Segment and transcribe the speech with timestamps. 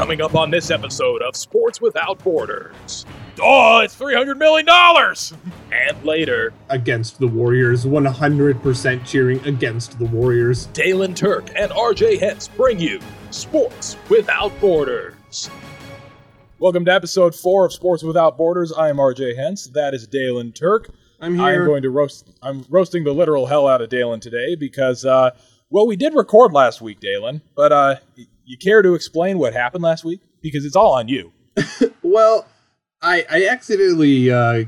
[0.00, 3.04] Coming up on this episode of Sports Without Borders.
[3.38, 4.66] Oh, it's $300 million!
[5.72, 10.68] And later, against the Warriors, 100% cheering against the Warriors.
[10.68, 12.98] Daylen Turk and RJ Hentz bring you
[13.30, 15.50] Sports Without Borders.
[16.58, 18.72] Welcome to episode four of Sports Without Borders.
[18.72, 19.66] I am RJ Hentz.
[19.66, 20.88] That is Daylen Turk.
[21.20, 21.44] I'm here.
[21.44, 22.30] I'm going to roast.
[22.42, 25.32] I'm roasting the literal hell out of Daylen today because, uh,
[25.68, 27.42] well, we did record last week, Daylen.
[27.54, 27.96] But uh,
[28.50, 30.20] you care to explain what happened last week?
[30.42, 31.32] Because it's all on you.
[32.02, 32.46] well,
[33.00, 34.64] I I accidentally uh,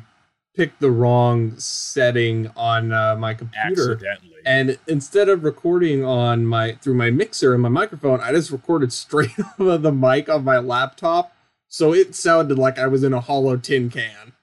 [0.55, 3.95] picked the wrong setting on uh, my computer.
[3.95, 4.30] Accidentally.
[4.47, 8.93] And instead of recording on my through my mixer and my microphone, I just recorded
[8.93, 11.33] straight over the mic on my laptop.
[11.66, 14.35] So it sounded like I was in a hollow tin can.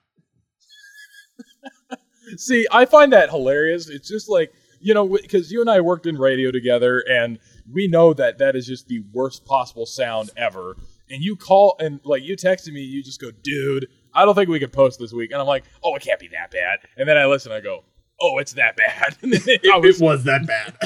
[2.36, 3.88] See, I find that hilarious.
[3.88, 7.38] It's just like you know, because you and I worked in radio together, and
[7.72, 10.76] we know that that is just the worst possible sound ever.
[11.08, 14.48] And you call and like you texted me, you just go, "Dude, I don't think
[14.48, 17.08] we could post this week." And I'm like, "Oh, it can't be that bad." And
[17.08, 17.84] then I listen, I go,
[18.20, 20.76] "Oh, it's that bad." It, it was that bad.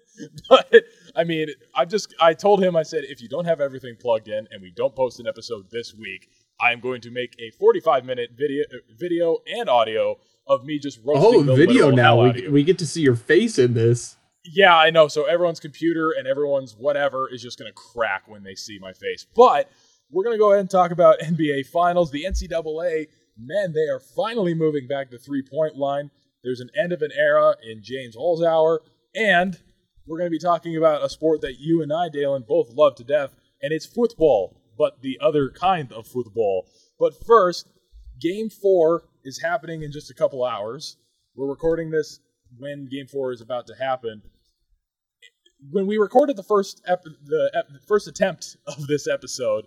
[0.48, 0.84] but
[1.16, 4.28] I mean, I just I told him I said if you don't have everything plugged
[4.28, 6.28] in and we don't post an episode this week,
[6.60, 8.64] I am going to make a 45 minute video
[8.98, 10.16] video and audio
[10.46, 12.30] of me just roasting oh, video now.
[12.30, 14.16] We, we get to see your face in this.
[14.44, 15.08] Yeah, I know.
[15.08, 18.92] So everyone's computer and everyone's whatever is just going to crack when they see my
[18.92, 19.26] face.
[19.34, 19.70] But
[20.10, 22.10] we're going to go ahead and talk about NBA Finals.
[22.10, 23.06] The NCAA,
[23.38, 26.10] man, they are finally moving back the three point line.
[26.42, 28.80] There's an end of an era in James Holzhauer.
[29.14, 29.60] And
[30.06, 32.96] we're going to be talking about a sport that you and I, Daylen, both love
[32.96, 36.66] to death, and it's football, but the other kind of football.
[36.98, 37.68] But first,
[38.20, 40.96] game four is happening in just a couple hours.
[41.36, 42.18] We're recording this
[42.58, 44.22] when game four is about to happen
[45.70, 49.66] when we recorded the first ep- the ep- first attempt of this episode,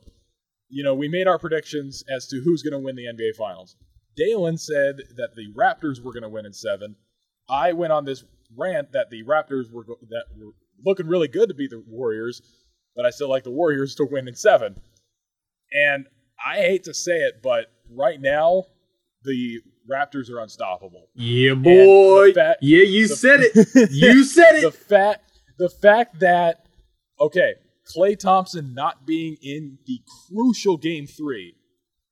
[0.70, 3.76] you know, we made our predictions as to who's going to win the NBA Finals.
[4.16, 6.96] Dalen said that the Raptors were going to win in seven.
[7.50, 8.24] I went on this
[8.56, 10.52] rant that the Raptors were go- that were
[10.86, 12.42] looking really good to beat the Warriors,
[12.96, 14.80] but I still like the Warriors to win in seven.
[15.72, 16.08] And
[16.46, 18.66] I hate to say it, but right now
[19.24, 19.60] the
[19.90, 21.10] Raptors are unstoppable.
[21.14, 22.34] Yeah, boy.
[22.62, 23.92] yeah, you said it.
[23.92, 24.62] You said it.
[24.62, 25.25] the fact
[25.58, 26.66] the fact that
[27.20, 27.54] okay,
[27.96, 31.56] Klay Thompson not being in the crucial game three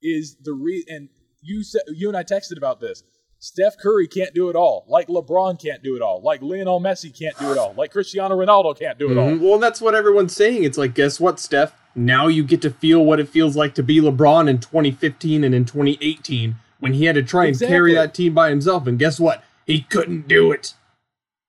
[0.02, 1.10] is the re and
[1.42, 3.04] you said you and I texted about this.
[3.40, 7.12] Steph Curry can't do it all, like LeBron can't do it all, like Lionel Messi
[7.18, 9.32] can't do it all, like Cristiano Ronaldo can't do it all.
[9.32, 9.42] Mhm.
[9.42, 10.64] Well, that's what everyone's saying.
[10.64, 11.74] It's like, guess what, Steph?
[11.94, 15.54] Now you get to feel what it feels like to be LeBron in 2015 and
[15.54, 18.88] in 2018 when he had to try and carry that team by himself.
[18.88, 19.44] And guess what?
[19.68, 20.74] He couldn't do it.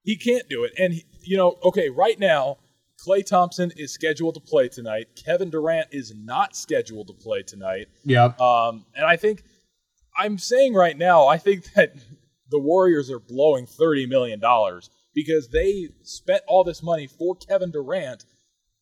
[0.03, 0.72] He can't do it.
[0.77, 2.58] And, he- you know, okay, right now,
[3.04, 5.08] Klay Thompson is scheduled to play tonight.
[5.16, 7.88] Kevin Durant is not scheduled to play tonight.
[8.04, 8.32] Yeah.
[8.40, 9.42] Um, and I think
[10.16, 11.94] I'm saying right now, I think that
[12.50, 17.70] the Warriors are blowing thirty million dollars because they spent all this money for Kevin
[17.70, 18.24] Durant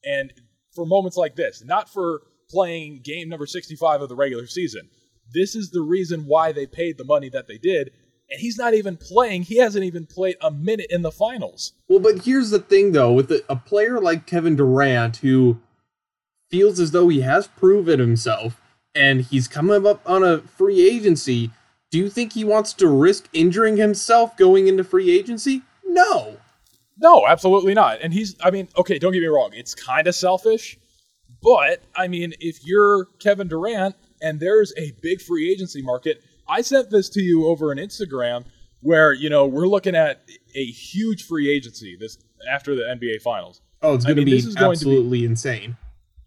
[0.04, 0.32] and
[0.74, 4.88] for moments like this, not for playing game number 65 of the regular season.
[5.32, 7.90] This is the reason why they paid the money that they did,
[8.32, 9.42] and he's not even playing.
[9.42, 11.74] He hasn't even played a minute in the finals.
[11.86, 15.60] Well, but here's the thing, though, with a, a player like Kevin Durant who
[16.50, 18.60] feels as though he has proven himself
[18.94, 21.50] and he's coming up on a free agency,
[21.90, 25.62] do you think he wants to risk injuring himself going into free agency?
[25.84, 26.38] No.
[26.98, 28.00] No, absolutely not.
[28.00, 30.78] And he's, I mean, okay, don't get me wrong, it's kind of selfish,
[31.42, 36.62] but I mean, if you're Kevin Durant and there's a big free agency market, I
[36.62, 38.44] sent this to you over an Instagram
[38.80, 40.22] where, you know, we're looking at
[40.54, 42.18] a huge free agency this
[42.50, 43.60] after the NBA finals.
[43.82, 45.76] Oh, it's I going to mean, be this is going to be- absolutely insane.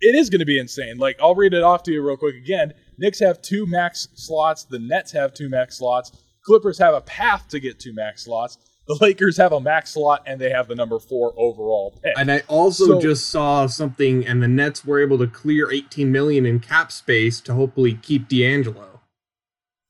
[0.01, 0.97] It is going to be insane.
[0.97, 2.73] Like, I'll read it off to you real quick again.
[2.97, 4.65] Knicks have two max slots.
[4.65, 6.11] The Nets have two max slots.
[6.45, 8.57] Clippers have a path to get two max slots.
[8.87, 12.13] The Lakers have a max slot, and they have the number four overall pick.
[12.19, 16.11] And I also So- just saw something, and the Nets were able to clear 18
[16.11, 18.94] million in cap space to hopefully keep D'Angelo,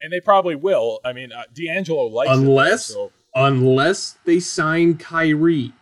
[0.02, 1.00] and they probably will.
[1.04, 5.74] I mean, uh, D'Angelo likes Unless- so unless they sign Kyrie.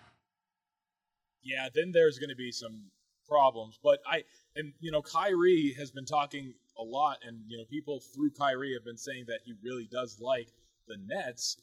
[1.44, 2.86] yeah, then there's going to be some
[3.28, 3.80] problems.
[3.84, 4.24] But I
[4.56, 8.74] and you know, Kyrie has been talking a lot, and you know, people through Kyrie
[8.74, 10.50] have been saying that he really does like
[10.88, 11.58] the Nets,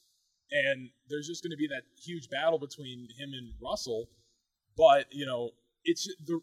[0.52, 4.08] and there's just going to be that huge battle between him and Russell.
[4.76, 5.50] But you know,
[5.84, 6.40] it's the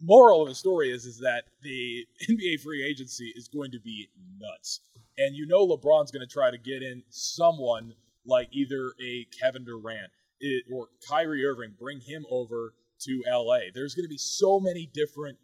[0.00, 4.08] moral of the story is is that the NBA free agency is going to be
[4.38, 4.80] nuts,
[5.18, 7.94] and you know, LeBron's going to try to get in someone
[8.24, 10.10] like either a Kevin Durant
[10.40, 13.70] it, or Kyrie Irving, bring him over to LA.
[13.74, 15.38] There's going to be so many different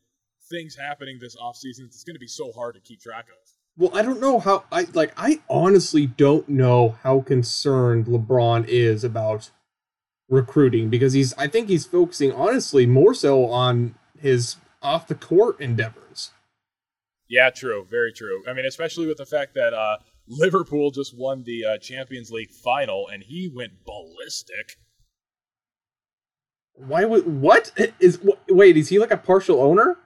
[0.48, 1.86] things happening this offseason.
[1.86, 3.36] It's going to be so hard to keep track of.
[3.76, 9.04] Well, I don't know how I like I honestly don't know how concerned LeBron is
[9.04, 9.52] about
[10.28, 15.60] recruiting because he's I think he's focusing honestly more so on his off the court
[15.60, 16.32] endeavors.
[17.28, 18.42] Yeah, true, very true.
[18.48, 22.50] I mean, especially with the fact that uh, Liverpool just won the uh, Champions League
[22.50, 24.78] final and he went ballistic.
[26.74, 28.76] Why would what is wait?
[28.76, 29.98] Is he like a partial owner?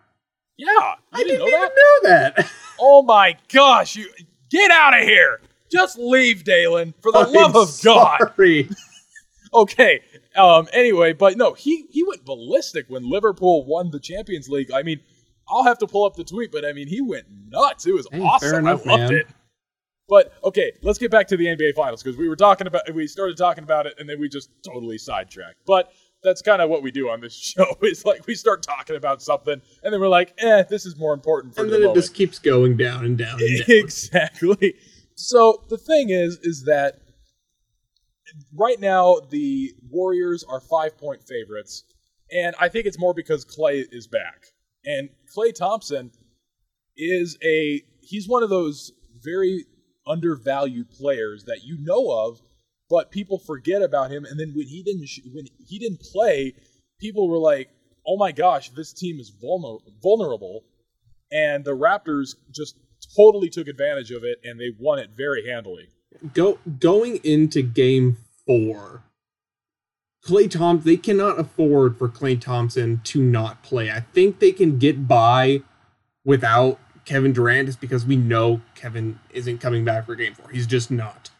[0.56, 0.68] Yeah,
[1.12, 2.50] I didn't, didn't even know that.
[2.80, 3.94] oh my gosh!
[3.96, 4.08] You
[4.50, 5.40] get out of here!
[5.70, 8.64] Just leave, Daylen, for the I'm love of sorry.
[8.64, 8.76] God.
[9.54, 10.00] okay.
[10.34, 10.66] Um.
[10.72, 14.72] Anyway, but no, he he went ballistic when Liverpool won the Champions League.
[14.72, 15.00] I mean,
[15.48, 17.86] I'll have to pull up the tweet, but I mean, he went nuts.
[17.86, 18.66] It was hey, awesome.
[18.66, 19.20] Enough, I loved man.
[19.20, 19.26] it.
[20.08, 23.06] But okay, let's get back to the NBA Finals because we were talking about we
[23.06, 25.60] started talking about it and then we just totally sidetracked.
[25.66, 25.92] But
[26.22, 27.66] that's kind of what we do on this show.
[27.82, 31.14] It's like we start talking about something, and then we're like, "Eh, this is more
[31.14, 33.40] important." and then the it just keeps going down and down.
[33.40, 33.76] And down.
[33.76, 34.74] exactly.
[35.14, 36.96] So the thing is, is that
[38.54, 41.84] right now the Warriors are five point favorites,
[42.30, 44.46] and I think it's more because Klay is back,
[44.84, 46.10] and Klay Thompson
[46.96, 48.92] is a he's one of those
[49.22, 49.66] very
[50.06, 52.40] undervalued players that you know of
[52.92, 54.26] but people forget about him.
[54.26, 56.54] And then when he didn't when he didn't play,
[57.00, 57.70] people were like,
[58.06, 60.64] "Oh my gosh, this team is vulner- vulnerable,"
[61.32, 62.76] and the Raptors just
[63.16, 65.88] totally took advantage of it and they won it very handily.
[66.34, 69.04] Go going into Game Four.
[70.24, 73.90] Klay Thompson, they cannot afford for Klay Thompson to not play.
[73.90, 75.62] I think they can get by
[76.24, 80.48] without Kevin Durant just because we know Kevin isn't coming back for game four.
[80.50, 81.30] He's just not.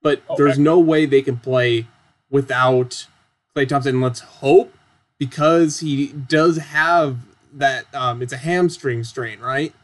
[0.00, 1.86] But oh, there's no way they can play
[2.30, 3.06] without
[3.54, 4.00] Klay Thompson.
[4.00, 4.74] Let's hope
[5.18, 7.18] because he does have
[7.52, 7.84] that.
[7.94, 9.74] Um, it's a hamstring strain, right?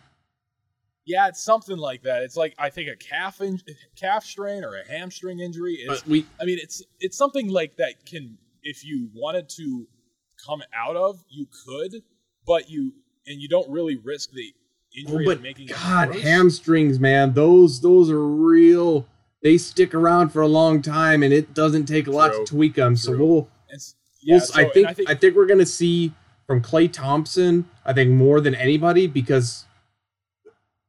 [1.09, 2.23] Yeah, it's something like that.
[2.23, 3.59] It's like I think a calf in,
[3.97, 5.79] calf strain or a hamstring injury.
[5.81, 8.05] It's, we, I mean, it's it's something like that.
[8.05, 9.87] Can if you wanted to
[10.47, 12.03] come out of, you could,
[12.47, 12.93] but you
[13.27, 14.53] and you don't really risk the
[14.95, 17.33] injury oh, but making God hamstrings, man.
[17.33, 19.07] Those those are real
[19.43, 22.45] they stick around for a long time, and it doesn't take a lot True.
[22.45, 22.97] to tweak them.
[22.97, 23.49] So we'll,
[24.21, 26.13] yeah, we'll so, I think I think, I think we're gonna see
[26.47, 27.67] from Klay Thompson.
[27.85, 29.65] I think more than anybody because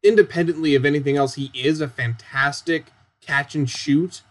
[0.04, 2.88] independently of anything else, he is a fantastic
[3.22, 4.22] catch and shoot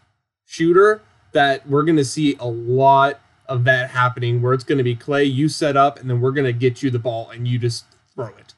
[0.45, 1.03] shooter.
[1.33, 5.49] That we're gonna see a lot of that happening, where it's gonna be Klay, you
[5.49, 7.85] set up, and then we're gonna get you the ball, and you just
[8.15, 8.55] throw it.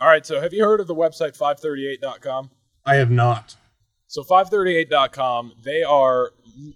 [0.00, 0.24] All right.
[0.24, 2.50] So have you heard of the website 538.com?
[2.84, 3.56] I have not.
[4.06, 6.32] So 538.com, they are,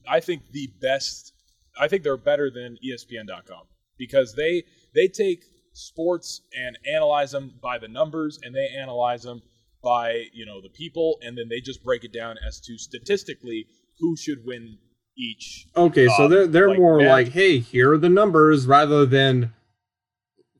[0.08, 1.32] I think, the best.
[1.80, 3.62] I think they're better than ESPN.com
[3.96, 4.64] because they
[4.94, 9.42] they take sports and analyze them by the numbers, and they analyze them
[9.82, 13.66] by you know the people, and then they just break it down as to statistically
[13.98, 14.78] who should win
[15.16, 15.66] each.
[15.76, 17.08] Okay, so uh, they're they're like more match.
[17.08, 19.52] like, hey, here are the numbers, rather than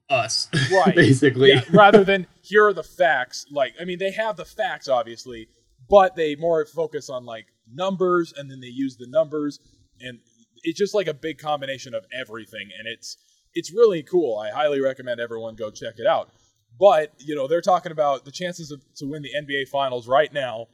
[0.09, 0.95] us, right?
[0.95, 3.47] basically, yeah, rather than here are the facts.
[3.51, 5.49] Like, I mean, they have the facts, obviously,
[5.89, 9.59] but they more focus on like numbers and then they use the numbers
[10.01, 10.19] and
[10.63, 13.17] it's just like a big combination of everything and it's
[13.55, 14.39] it's really cool.
[14.39, 16.31] I highly recommend everyone go check it out.
[16.79, 20.33] But you know they're talking about the chances of, to win the nba finals right
[20.33, 20.69] now.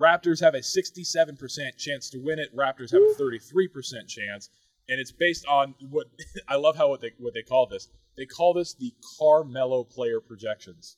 [0.00, 2.56] Raptors have a 67% chance to win it.
[2.56, 4.48] Raptors have a 33% chance.
[4.88, 6.06] And it's based on what
[6.48, 7.88] i love how what they what they call this.
[8.16, 10.96] They call this the carmelo player projections.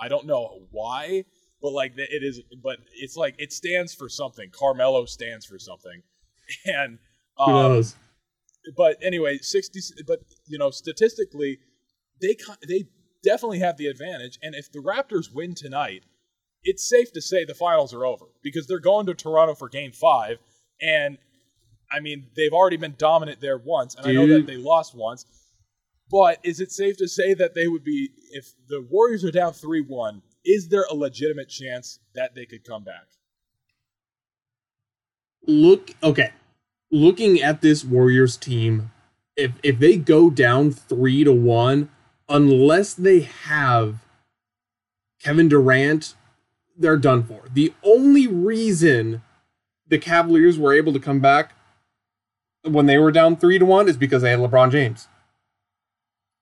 [0.00, 1.24] I don't know why
[1.62, 4.50] but like it is but it's like it stands for something.
[4.50, 6.02] Carmelo stands for something.
[6.66, 6.98] And
[7.38, 7.94] um, Who knows?
[8.76, 11.58] But anyway 60 but you know statistically
[12.20, 12.84] they they
[13.22, 16.04] definitely have the advantage and if the raptors win tonight
[16.64, 19.92] it's safe to say the finals are over because they're going to toronto for game
[19.92, 20.38] five
[20.80, 21.18] and
[21.92, 24.16] i mean they've already been dominant there once and Dude.
[24.16, 25.24] i know that they lost once
[26.10, 29.52] but is it safe to say that they would be if the warriors are down
[29.52, 33.06] 3-1 is there a legitimate chance that they could come back?
[35.46, 36.30] Look, okay.
[36.92, 38.92] Looking at this Warriors team,
[39.34, 41.88] if if they go down 3 to 1,
[42.28, 43.96] unless they have
[45.22, 46.14] Kevin Durant,
[46.76, 47.44] they're done for.
[47.52, 49.22] The only reason
[49.88, 51.54] the Cavaliers were able to come back
[52.62, 55.08] when they were down 3 to 1 is because they had LeBron James.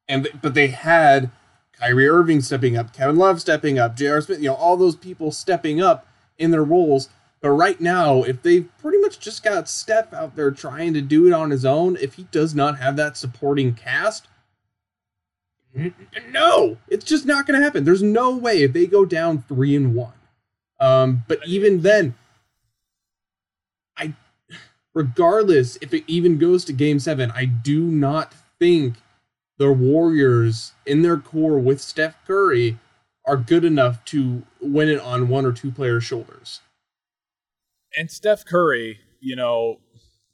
[0.08, 1.30] And but they had
[1.72, 4.20] Kyrie Irving stepping up, Kevin Love stepping up, J.R.
[4.20, 6.06] Smith, you know, all those people stepping up
[6.38, 7.08] in their roles.
[7.42, 11.26] But right now, if they've pretty much just got Steph out there trying to do
[11.26, 14.28] it on his own, if he does not have that supporting cast,
[16.30, 17.84] No, it's just not going to happen.
[17.84, 20.14] There's no way if they go down three and one.
[20.80, 22.14] Um, but even then,
[23.96, 24.14] I,
[24.94, 28.96] regardless if it even goes to Game Seven, I do not think
[29.58, 32.78] the Warriors in their core with Steph Curry
[33.26, 36.60] are good enough to win it on one or two players' shoulders.
[37.96, 39.80] And Steph Curry, you know,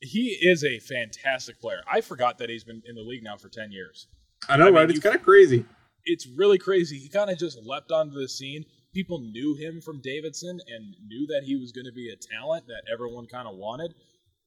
[0.00, 1.80] he is a fantastic player.
[1.90, 4.08] I forgot that he's been in the league now for 10 years.
[4.48, 4.90] I know, I mean, right?
[4.90, 5.64] It's kind of crazy.
[6.04, 6.98] It's really crazy.
[6.98, 8.64] He kind of just leapt onto the scene.
[8.94, 12.66] People knew him from Davidson and knew that he was going to be a talent
[12.68, 13.94] that everyone kind of wanted.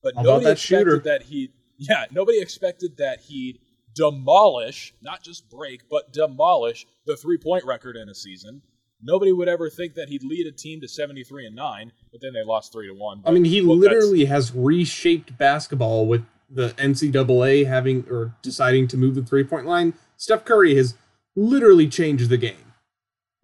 [0.01, 0.99] But How nobody expected shooter?
[0.99, 3.59] that he yeah, nobody expected that he'd
[3.95, 8.61] demolish, not just break, but demolish the three-point record in a season.
[9.01, 12.33] Nobody would ever think that he'd lead a team to 73 and 9, but then
[12.33, 13.23] they lost 3 to 1.
[13.25, 18.97] I mean, he well, literally has reshaped basketball with the NCAA having or deciding to
[18.97, 19.93] move the three-point line.
[20.17, 20.95] Steph Curry has
[21.35, 22.73] literally changed the game.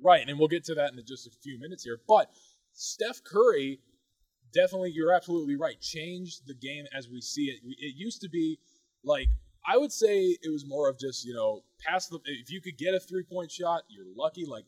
[0.02, 2.30] Right, and we'll get to that in just a few minutes here, but
[2.74, 3.80] Steph Curry
[4.54, 5.80] definitely you're absolutely right.
[5.80, 7.60] Changed the game as we see it.
[7.64, 8.58] It used to be
[9.04, 9.28] like
[9.68, 12.78] I would say it was more of just you know pass the if you could
[12.78, 14.46] get a three point shot, you're lucky.
[14.46, 14.66] Like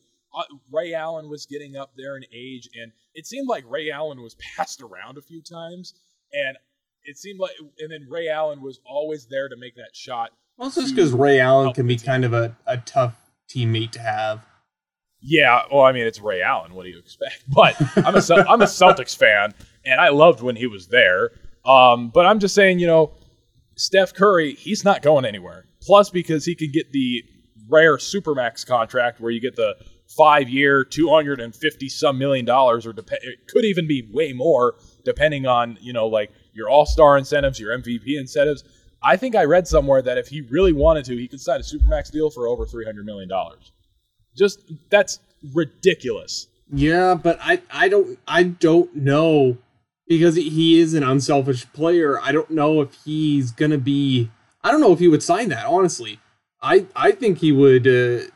[0.70, 4.36] Ray Allen was getting up there in age, and it seemed like Ray Allen was
[4.56, 5.94] passed around a few times,
[6.32, 6.56] and
[7.04, 10.30] it seemed like, and then Ray Allen was always there to make that shot.
[10.56, 13.14] Well, it's just because Ray Allen can be kind of a, a tough
[13.48, 14.44] teammate to have.
[15.20, 16.74] Yeah, well, I mean, it's Ray Allen.
[16.74, 17.44] What do you expect?
[17.48, 19.54] But I'm a I'm a Celtics fan,
[19.84, 21.30] and I loved when he was there.
[21.64, 23.12] Um, but I'm just saying, you know,
[23.76, 25.64] Steph Curry, he's not going anywhere.
[25.82, 27.22] Plus, because he can get the
[27.68, 29.76] rare supermax contract where you get the
[30.16, 34.74] five year, 250 some million dollars, or dep- it could even be way more,
[35.04, 38.64] depending on, you know, like your all star incentives, your MVP incentives.
[39.02, 41.62] I think I read somewhere that if he really wanted to, he could sign a
[41.62, 43.28] supermax deal for over $300 million.
[44.36, 44.60] Just,
[44.90, 45.20] that's
[45.54, 46.48] ridiculous.
[46.72, 49.56] Yeah, but I, I don't I don't know
[50.06, 52.20] because he is an unselfish player.
[52.20, 54.30] I don't know if he's gonna be.
[54.62, 55.66] I don't know if he would sign that.
[55.66, 56.18] Honestly,
[56.60, 57.86] I I think he would.
[57.86, 58.26] Uh,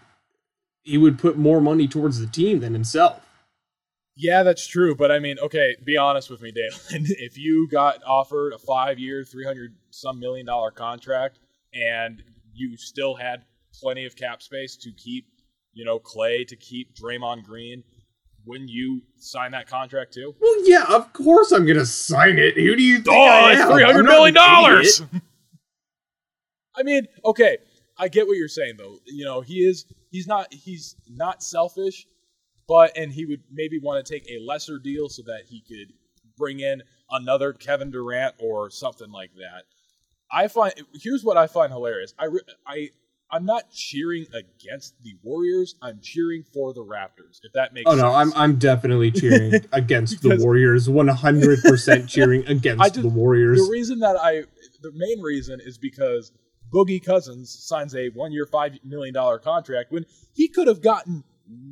[0.82, 3.20] he would put more money towards the team than himself.
[4.16, 4.94] Yeah, that's true.
[4.94, 6.78] But I mean, okay, be honest with me, Dale.
[6.90, 11.38] if you got offered a five-year, three hundred some million dollar contract,
[11.72, 12.22] and
[12.52, 13.44] you still had
[13.80, 15.26] plenty of cap space to keep,
[15.72, 17.82] you know, Klay, to keep Draymond Green,
[18.44, 20.34] wouldn't you sign that contract too?
[20.40, 22.56] Well, yeah, of course I'm gonna sign it.
[22.56, 23.16] Who do you think?
[23.16, 25.02] Oh, I it's three hundred million dollars.
[26.76, 27.58] I mean, okay,
[27.98, 28.98] I get what you're saying though.
[29.06, 32.06] You know, he is he's not he's not selfish,
[32.68, 35.92] but and he would maybe want to take a lesser deal so that he could
[36.36, 39.64] bring in another Kevin Durant or something like that.
[40.30, 42.14] I find here's what I find hilarious.
[42.18, 42.28] I
[42.66, 42.90] I
[43.30, 45.74] I'm not cheering against the Warriors.
[45.80, 47.40] I'm cheering for the Raptors.
[47.42, 50.88] If that makes oh no, I'm I'm definitely cheering against the Warriors.
[50.88, 53.58] 100 percent cheering against just, the Warriors.
[53.58, 54.42] The reason that I
[54.82, 56.32] the main reason is because
[56.72, 61.24] Boogie Cousins signs a one year five million dollar contract when he could have gotten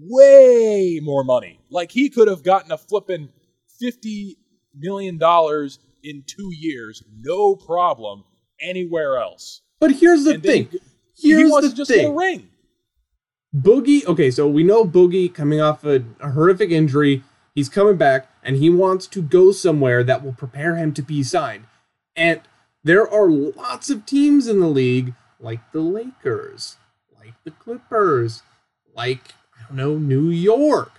[0.02, 1.60] way more money.
[1.70, 3.30] Like he could have gotten a flipping
[3.78, 4.36] fifty
[4.74, 8.24] million dollars in two years, no problem,
[8.60, 9.62] anywhere else.
[9.80, 10.68] But here's the and thing.
[10.70, 10.80] Then,
[11.16, 12.06] Here's he wants the to just thing.
[12.06, 12.48] get a ring.
[13.54, 17.22] Boogie, okay, so we know Boogie coming off a, a horrific injury.
[17.54, 21.22] He's coming back and he wants to go somewhere that will prepare him to be
[21.22, 21.64] signed.
[22.16, 22.40] And
[22.82, 26.76] there are lots of teams in the league, like the Lakers,
[27.18, 28.42] like the Clippers,
[28.94, 30.92] like, I don't know, New York,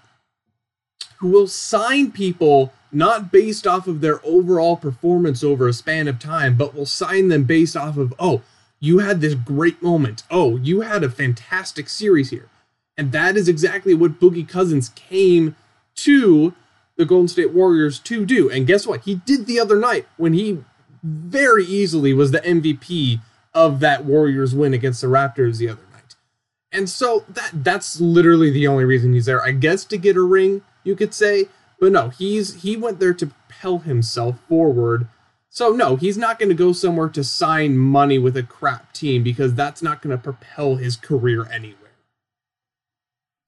[1.17, 6.19] who will sign people not based off of their overall performance over a span of
[6.19, 8.41] time, but will sign them based off of, oh,
[8.79, 10.23] you had this great moment.
[10.29, 12.49] Oh, you had a fantastic series here.
[12.97, 15.55] And that is exactly what Boogie Cousins came
[15.95, 16.53] to
[16.97, 18.49] the Golden State Warriors to do.
[18.49, 19.01] And guess what?
[19.01, 20.63] He did the other night when he
[21.03, 23.21] very easily was the MVP
[23.53, 26.15] of that Warriors win against the Raptors the other night.
[26.71, 29.43] And so that that's literally the only reason he's there.
[29.43, 33.13] I guess to get a ring, you could say, but no, he's he went there
[33.13, 35.07] to propel himself forward
[35.53, 39.21] so no, he's not going to go somewhere to sign money with a crap team
[39.21, 41.91] because that's not going to propel his career anywhere.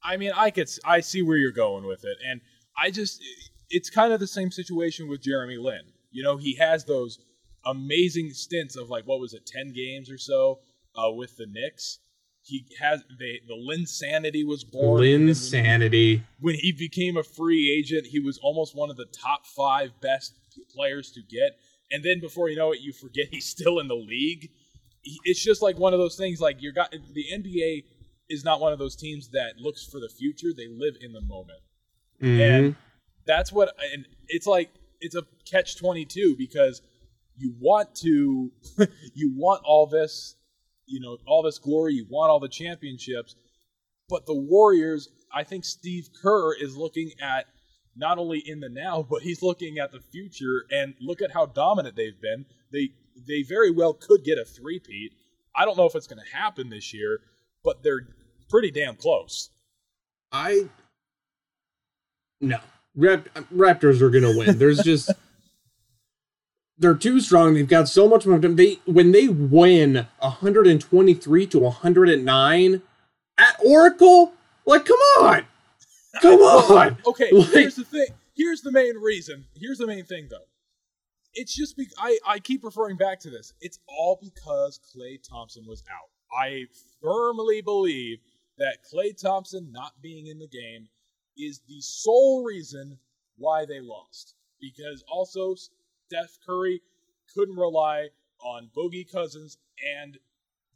[0.04, 2.42] I mean, I could I see where you're going with it, and
[2.78, 3.24] I just
[3.70, 5.80] it's kind of the same situation with Jeremy Lin.
[6.12, 7.20] You know, he has those
[7.66, 10.60] amazing stints of like what was it, ten games or so
[10.96, 12.00] uh, with the Knicks.
[12.42, 15.02] He has the the Linsanity was born.
[15.02, 16.24] Linsanity.
[16.40, 19.46] When he, when he became a free agent, he was almost one of the top
[19.46, 20.34] five best
[20.76, 21.58] players to get
[21.94, 24.50] and then before you know it, you forget he's still in the league.
[25.26, 26.42] It's just like one of those things.
[26.42, 27.84] Like you got the NBA
[28.30, 30.50] is not one of those teams that looks for the future.
[30.56, 31.60] They live in the moment.
[32.22, 32.40] Mhm.
[32.40, 32.76] And
[33.26, 36.82] that's what and it's like it's a catch 22 because
[37.38, 38.52] you want to
[39.14, 40.36] you want all this
[40.86, 43.36] you know all this glory you want all the championships
[44.10, 47.46] but the warriors i think steve kerr is looking at
[47.96, 51.46] not only in the now but he's looking at the future and look at how
[51.46, 52.46] dominant they've been.
[52.72, 52.90] They
[53.28, 55.12] they very well could get a three-peat.
[55.56, 57.20] I don't know if it's going to happen this year
[57.64, 58.08] but they're
[58.50, 59.50] pretty damn close.
[60.32, 60.70] I
[62.42, 62.58] no.
[62.96, 64.58] Rap- Raptors are gonna win.
[64.58, 65.12] There's just
[66.84, 67.56] they're too strong.
[67.56, 68.56] They've got so much momentum.
[68.58, 72.82] They when they win 123 to 109
[73.40, 74.34] at Oracle,
[74.66, 75.46] like come on,
[76.22, 76.98] come on.
[77.08, 78.08] Okay, Like- here's the thing.
[78.36, 79.46] Here's the main reason.
[79.56, 80.46] Here's the main thing, though.
[81.34, 83.54] It's just be- I I keep referring back to this.
[83.62, 86.10] It's all because Klay Thompson was out.
[86.36, 86.66] I
[87.02, 88.20] firmly believe
[88.60, 90.88] that Klay Thompson not being in the game
[91.38, 92.98] is the sole reason
[93.38, 94.36] why they lost.
[94.62, 95.56] Because also
[96.08, 96.82] Steph Curry
[97.34, 99.58] couldn't rely on Boogie Cousins
[100.02, 100.18] and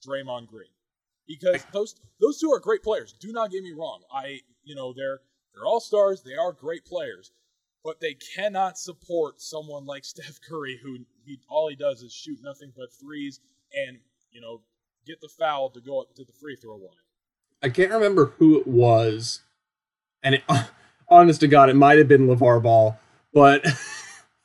[0.06, 0.70] Draymond Green.
[1.28, 3.14] Because those those two are great players.
[3.14, 4.02] Do not get me wrong.
[4.12, 5.20] I you know they're
[5.54, 6.24] they're all stars.
[6.24, 7.32] They are great players,
[7.84, 12.40] but they cannot support someone like Steph Curry, who he all he does is shoot
[12.42, 13.42] nothing but threes
[13.74, 13.98] and
[14.32, 14.62] you know
[15.06, 16.96] get the foul to go up to the free throw line.
[17.62, 19.42] I can't remember who it was,
[20.24, 20.44] and it,
[21.10, 22.98] honest to God, it might have been LaVar Ball,
[23.34, 23.66] but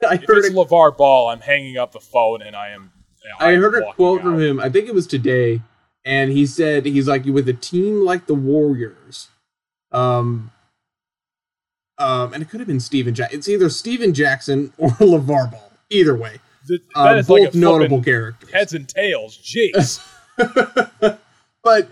[0.09, 2.92] I If heard it's a, LaVar Ball, I'm hanging up the phone and I am.
[3.38, 4.25] I am heard a quote out.
[4.25, 4.61] from him.
[4.61, 5.62] I think it was today,
[6.04, 9.28] and he said he's like with a team like the Warriors,
[9.92, 10.50] um,
[11.99, 13.38] um, and it could have been Stephen Jackson.
[13.38, 15.73] It's either Stephen Jackson or LaVar Ball.
[15.90, 18.50] Either way, Th- uh, is both like notable characters.
[18.50, 19.38] heads and tails.
[19.38, 20.04] Jeez.
[21.62, 21.88] but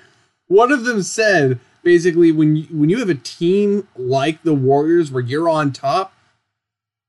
[0.49, 5.13] one of them said basically when you, when you have a team like the Warriors
[5.13, 6.13] where you're on top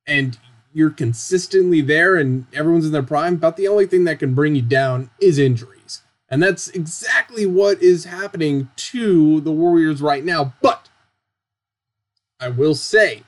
[0.05, 0.37] and
[0.73, 4.55] you're consistently there and everyone's in their prime, about the only thing that can bring
[4.55, 6.01] you down is injuries.
[6.29, 10.53] And that's exactly what is happening to the Warriors right now.
[10.61, 10.87] But
[12.39, 13.23] I will say,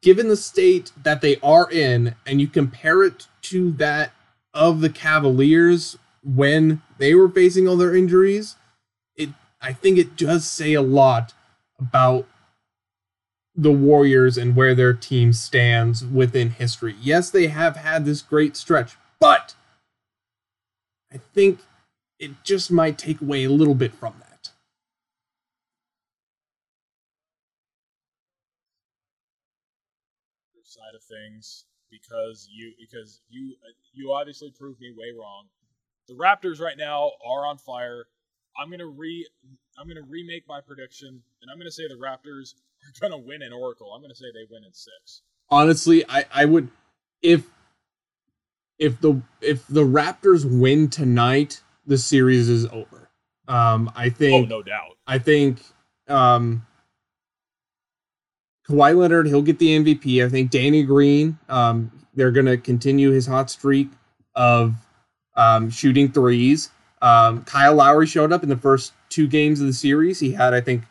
[0.00, 4.12] given the state that they are in, and you compare it to that
[4.54, 8.56] of the Cavaliers when they were facing all their injuries,
[9.16, 11.34] it I think it does say a lot
[11.78, 12.26] about
[13.54, 16.96] the Warriors and where their team stands within history.
[17.00, 19.54] Yes, they have had this great stretch, but
[21.12, 21.60] I think
[22.18, 24.32] it just might take away a little bit from that.
[30.64, 33.54] side of things because you because you
[33.92, 35.46] you obviously proved me way wrong.
[36.08, 38.06] The Raptors right now are on fire.
[38.58, 39.26] I'm gonna re
[39.78, 42.54] I'm gonna remake my prediction, and I'm gonna say the Raptors
[42.86, 43.92] are gonna win in Oracle.
[43.94, 45.22] I'm gonna say they win in six.
[45.50, 46.68] honestly i i would
[47.22, 47.44] if
[48.78, 53.10] if the if the raptors win tonight the series is over
[53.48, 54.46] um i think.
[54.46, 54.96] Oh, no doubt.
[55.06, 55.60] i think
[56.08, 56.66] um
[58.68, 60.24] Kawhi Leonard, he'll get the MVP.
[60.24, 63.90] I think Danny Green, um, they're gonna continue his hot streak
[64.36, 64.74] of
[65.36, 66.70] um, shooting threes.
[67.02, 70.20] Um, Kyle Lowry showed up in the first two games of the series.
[70.20, 70.84] He had, I think,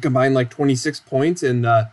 [0.00, 1.88] combined like 26 points in uh,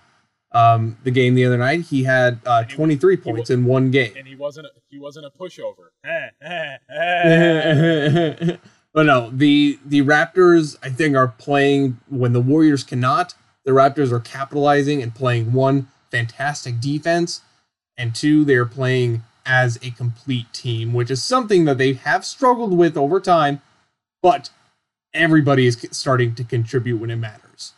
[0.52, 1.82] um, the game the other night.
[1.82, 4.14] He had uh, And he- 23 he points in one game.
[4.18, 5.90] And he wasn't a, he wasn't a pushover.
[8.94, 13.34] but no, the the Raptors I think are playing when the Warriors cannot.
[13.64, 17.42] The Raptors are capitalizing and playing one fantastic defense,
[17.98, 22.78] and two they're playing as a complete team, which is something that they have struggled
[22.78, 23.62] with over time.
[24.22, 24.50] But
[25.14, 27.74] everybody is starting to contribute when it matters.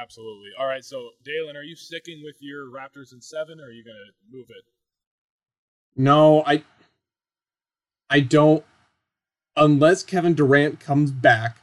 [0.00, 0.50] Absolutely.
[0.58, 0.84] All right.
[0.84, 4.46] So, Daylen, are you sticking with your Raptors in seven, or are you gonna move
[4.50, 4.64] it?
[5.96, 6.62] No, I
[8.08, 8.64] I don't
[9.56, 11.58] unless Kevin Durant comes back,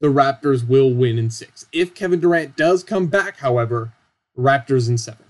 [0.00, 1.66] the Raptors will win in 6.
[1.72, 3.92] If Kevin Durant does come back, however,
[4.36, 5.24] Raptors in 7.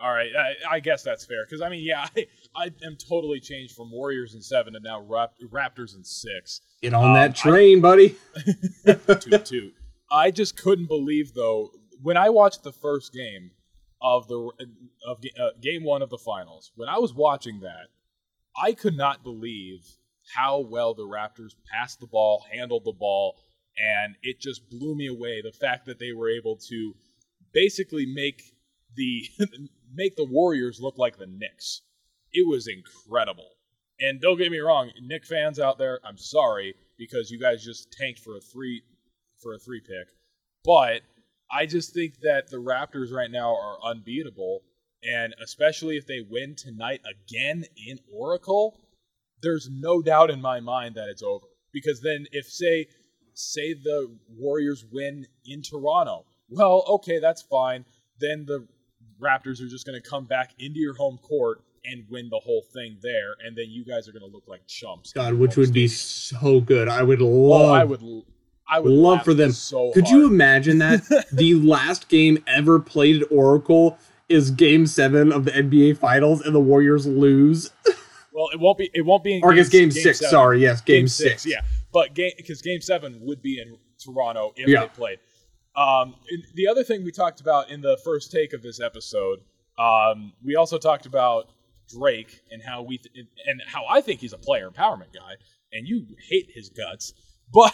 [0.00, 3.40] All right, I, I guess that's fair because I mean, yeah, I, I am totally
[3.40, 6.60] changed from Warriors in seven to now Rap- Raptors in six.
[6.82, 8.14] Get on Um, that train, buddy.
[8.86, 9.74] toot toot.
[10.14, 13.50] I just couldn't believe though when I watched the first game
[14.00, 14.50] of the
[15.08, 16.70] of uh, game one of the finals.
[16.76, 17.88] When I was watching that,
[18.56, 19.80] I could not believe
[20.36, 23.36] how well the Raptors passed the ball, handled the ball,
[23.76, 25.42] and it just blew me away.
[25.42, 26.94] The fact that they were able to
[27.52, 28.42] basically make
[28.94, 29.28] the
[29.92, 31.82] make the Warriors look like the Knicks.
[32.32, 33.50] It was incredible.
[34.00, 37.92] And don't get me wrong, Knick fans out there, I'm sorry, because you guys just
[37.92, 38.82] tanked for a three
[39.44, 40.08] for a three pick.
[40.64, 41.02] But
[41.52, 44.62] I just think that the Raptors right now are unbeatable,
[45.04, 48.80] and especially if they win tonight again in Oracle,
[49.42, 51.46] there's no doubt in my mind that it's over.
[51.72, 52.86] Because then, if say
[53.34, 57.84] say the Warriors win in Toronto, well, okay, that's fine.
[58.20, 58.66] Then the
[59.20, 62.64] Raptors are just going to come back into your home court and win the whole
[62.72, 65.12] thing there, and then you guys are going to look like chumps.
[65.12, 66.88] God, which would be so good.
[66.88, 67.70] I would love.
[67.70, 68.02] Oh, I would.
[68.68, 69.52] I would love for them.
[69.52, 70.16] So Could hard.
[70.16, 73.98] you imagine that the last game ever played at Oracle
[74.28, 77.70] is Game Seven of the NBA Finals, and the Warriors lose?
[78.36, 78.90] Well, it won't be.
[78.92, 79.36] It won't be.
[79.36, 80.18] In or I guess Game, game Six.
[80.18, 80.30] seven.
[80.32, 81.46] Sorry, yes, Game, six.
[81.46, 81.60] Yeah,
[81.92, 84.80] but game because Game Seven would be in Toronto if Yeah.
[84.80, 85.18] they played.
[85.76, 86.16] Um,
[86.54, 89.38] the other thing we talked about in the first take of this episode,
[89.78, 91.48] um, we also talked about
[91.96, 93.14] Drake and how we th-
[93.46, 95.34] and how I think he's a player empowerment guy,
[95.72, 97.12] and you hate his guts,
[97.54, 97.72] but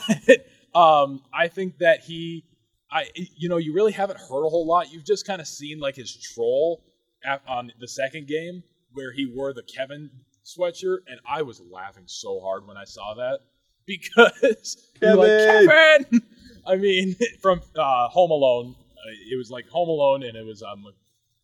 [0.74, 2.44] um, I think that he,
[2.90, 4.92] I you know, you really haven't heard a whole lot.
[4.92, 6.82] You've just kind of seen like his troll
[7.24, 10.10] at, on the second game where he wore the Kevin
[10.44, 13.40] sweatshirt, and I was laughing so hard when I saw that
[13.86, 15.68] because you're like, Kevin!
[15.68, 16.22] Kevin.
[16.66, 20.62] I mean, from uh, Home Alone, uh, it was like Home Alone, and it was
[20.62, 20.84] um,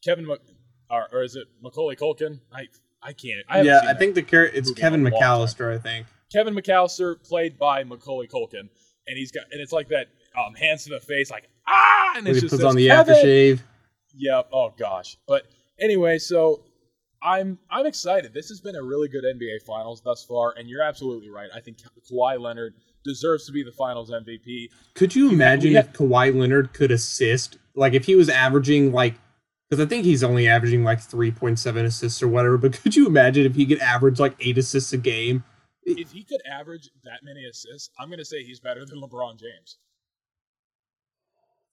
[0.04, 0.40] Kevin, Mc-
[0.90, 2.40] or, or is it Macaulay Culkin?
[2.52, 2.68] I
[3.02, 3.44] I can't.
[3.48, 5.38] I yeah, I think the char- it's Kevin in a long time.
[5.38, 5.74] McCallister.
[5.74, 6.06] I think.
[6.32, 8.68] Kevin McCallister, played by Macaulay Culkin,
[9.06, 12.26] and he's got and it's like that um, hands to the face, like ah, and
[12.26, 13.14] it's he just puts says, on the Kevin!
[13.14, 13.60] aftershave.
[14.14, 14.48] Yep.
[14.52, 15.18] Oh gosh.
[15.26, 15.44] But
[15.78, 16.62] anyway, so
[17.22, 18.32] I'm I'm excited.
[18.34, 21.48] This has been a really good NBA Finals thus far, and you're absolutely right.
[21.54, 24.68] I think Ka- Kawhi Leonard deserves to be the Finals MVP.
[24.94, 27.58] Could you imagine we if Kawhi Leonard could assist?
[27.74, 29.14] Like if he was averaging like,
[29.68, 32.58] because I think he's only averaging like three point seven assists or whatever.
[32.58, 35.44] But could you imagine if he could average like eight assists a game?
[35.86, 39.38] If he could average that many assists, I'm going to say he's better than LeBron
[39.38, 39.78] James.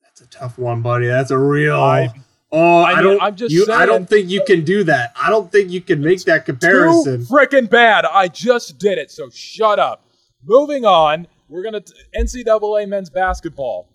[0.03, 1.07] That's a tough one, buddy.
[1.07, 1.79] That's a real.
[1.81, 2.13] I-
[2.51, 3.21] oh, I, I don't.
[3.21, 5.13] I'm just you, I don't think you can do that.
[5.19, 7.21] I don't think you can make that comparison.
[7.21, 8.05] Too freaking bad.
[8.05, 10.05] I just did it, so shut up.
[10.43, 13.89] Moving on, we're gonna t- NCAA men's basketball.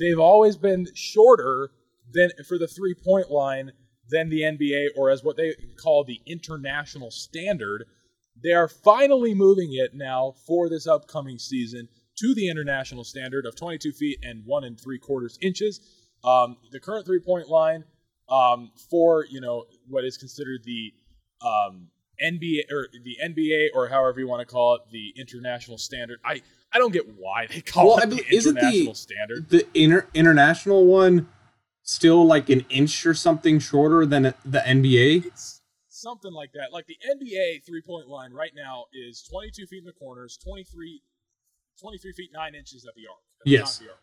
[0.00, 1.70] They've always been shorter
[2.12, 3.70] than for the three point line
[4.10, 7.84] than the NBA, or as what they call the international standard.
[8.42, 13.56] They are finally moving it now for this upcoming season to the international standard of
[13.56, 15.80] 22 feet and one and three quarters inches.
[16.24, 17.84] Um, the current three point line
[18.28, 20.92] um, for you know what is considered the
[21.44, 21.88] um,
[22.22, 26.20] NBA or the NBA or however you want to call it, the international standard.
[26.24, 28.94] I I don't get why they call Well, I it the believe- isn't the- international
[28.94, 29.48] standard.
[29.48, 31.28] The inter- international one
[31.82, 35.26] still like an inch or something shorter than the NBA.
[35.26, 35.60] It's
[36.02, 36.72] something like that.
[36.72, 41.00] Like the NBA three point line right now is 22 feet in the corners, 23,
[41.80, 43.22] 23 feet 9 inches at the arc.
[43.40, 43.78] at Yes.
[43.78, 44.02] the arc.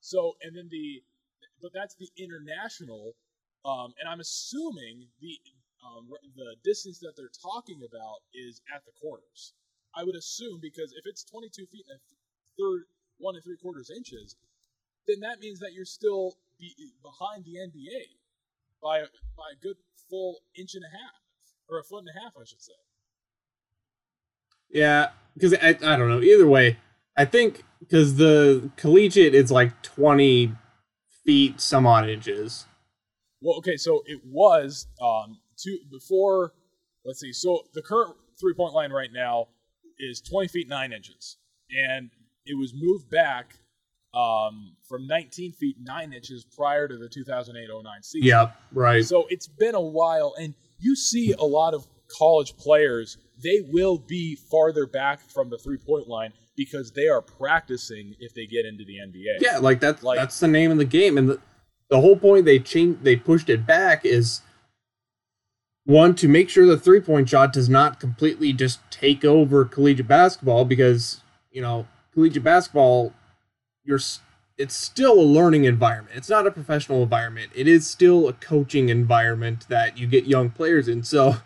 [0.00, 1.02] So, and then the,
[1.62, 3.14] but that's the international,
[3.64, 5.38] um, and I'm assuming the,
[5.82, 9.54] um, the distance that they're talking about is at the corners.
[9.94, 12.02] I would assume because if it's 22 feet and a
[12.60, 12.84] third,
[13.18, 14.36] one and three quarters inches,
[15.06, 18.20] then that means that you're still be, behind the NBA
[18.82, 19.00] by
[19.36, 19.76] by a good
[20.10, 21.25] full inch and a half
[21.68, 22.72] or a foot and a half, I should say.
[24.70, 26.20] Yeah, because I, I don't know.
[26.20, 26.78] Either way,
[27.16, 30.52] I think because the collegiate is like twenty
[31.24, 32.66] feet some odd inches.
[33.40, 36.52] Well, okay, so it was um two before.
[37.04, 37.32] Let's see.
[37.32, 39.48] So the current three point line right now
[39.98, 41.36] is 20 feet 9 inches.
[41.70, 42.10] And
[42.44, 43.56] it was moved back
[44.14, 48.26] um, from 19 feet 9 inches prior to the 2008 09 season.
[48.26, 49.04] Yep, right.
[49.04, 51.86] So it's been a while, and you see a lot of
[52.18, 57.20] college players, they will be farther back from the three point line because they are
[57.20, 59.38] practicing if they get into the NBA.
[59.40, 61.40] Yeah, like that's Like- that's the name of the game, and the
[61.88, 64.40] the whole point they changed they pushed it back is
[65.84, 70.08] one to make sure the three point shot does not completely just take over collegiate
[70.08, 71.20] basketball because
[71.52, 73.12] you know collegiate basketball
[73.84, 74.00] you're
[74.58, 76.16] it's still a learning environment.
[76.16, 77.52] It's not a professional environment.
[77.54, 81.02] It is still a coaching environment that you get young players in.
[81.02, 81.36] So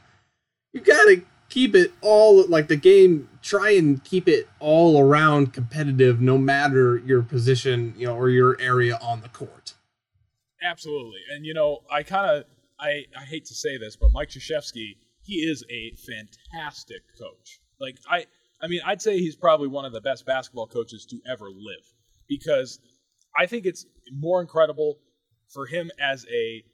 [0.72, 3.28] you gotta keep it all like the game.
[3.42, 8.60] Try and keep it all around competitive, no matter your position, you know, or your
[8.60, 9.74] area on the court.
[10.62, 11.20] Absolutely.
[11.34, 12.44] And you know, I kind of
[12.78, 17.60] I I hate to say this, but Mike Krzyzewski, he is a fantastic coach.
[17.80, 18.26] Like I
[18.62, 21.94] I mean, I'd say he's probably one of the best basketball coaches to ever live
[22.28, 22.78] because
[23.38, 24.98] I think it's more incredible
[25.48, 26.64] for him as a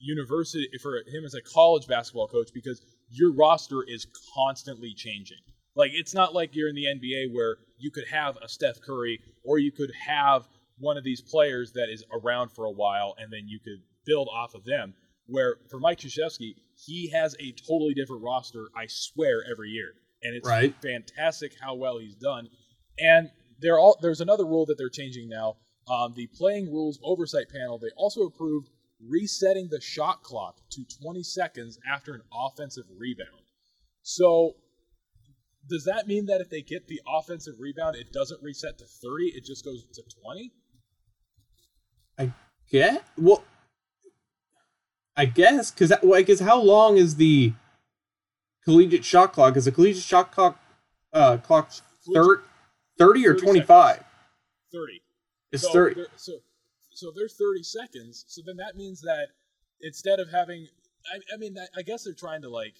[0.00, 5.38] university for him as a college basketball coach because your roster is constantly changing.
[5.74, 9.20] Like it's not like you're in the NBA where you could have a Steph Curry
[9.44, 13.32] or you could have one of these players that is around for a while and
[13.32, 14.94] then you could build off of them.
[15.26, 19.92] Where for Mike Krzyzewski, he has a totally different roster, I swear, every year.
[20.22, 20.74] And it's Right.
[20.80, 22.48] fantastic how well he's done.
[22.98, 25.56] And there all there's another rule that they're changing now.
[25.90, 28.68] Um, the playing rules oversight panel they also approved
[29.00, 33.46] resetting the shot clock to 20 seconds after an offensive rebound.
[34.02, 34.56] So
[35.68, 39.26] does that mean that if they get the offensive rebound, it doesn't reset to 30,
[39.36, 40.52] it just goes to 20?
[42.70, 42.98] Yeah.
[43.16, 43.44] Well,
[45.16, 47.52] I guess because well, I guess how long is the
[48.64, 49.56] collegiate shot clock?
[49.56, 50.60] Is the collegiate shot clock
[51.12, 51.72] uh clock
[52.12, 52.42] thir-
[52.98, 54.04] 30 or 25?
[54.72, 55.02] 30.
[55.52, 55.94] It's so 30.
[55.94, 58.24] there- So, they're 30 seconds.
[58.26, 59.28] So then that means that
[59.80, 60.68] instead of having,
[61.12, 62.74] I, I mean, I, I guess they're trying to like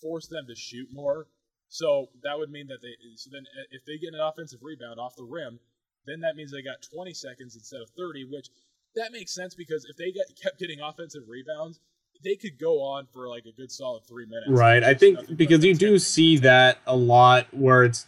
[0.00, 1.28] force them to shoot more.
[1.68, 2.94] So that would mean that they.
[3.16, 5.58] So then, uh, if they get an offensive rebound off the rim,
[6.06, 8.48] then that means they got 20 seconds instead of 30, which
[8.94, 11.80] that makes sense because if they get kept getting offensive rebounds,
[12.24, 14.48] they could go on for like a good solid three minutes.
[14.50, 14.82] Right.
[14.82, 18.06] I think because you do see that a lot where it's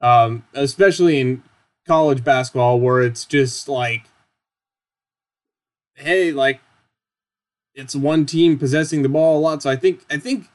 [0.00, 1.42] um especially in
[1.86, 4.04] college basketball where it's just like
[5.96, 6.60] hey, like
[7.74, 9.62] it's one team possessing the ball a lot.
[9.62, 10.46] So I think I think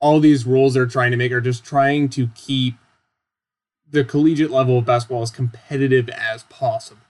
[0.00, 2.74] all these rules they're trying to make are just trying to keep
[3.88, 7.02] the collegiate level of basketball as competitive as possible.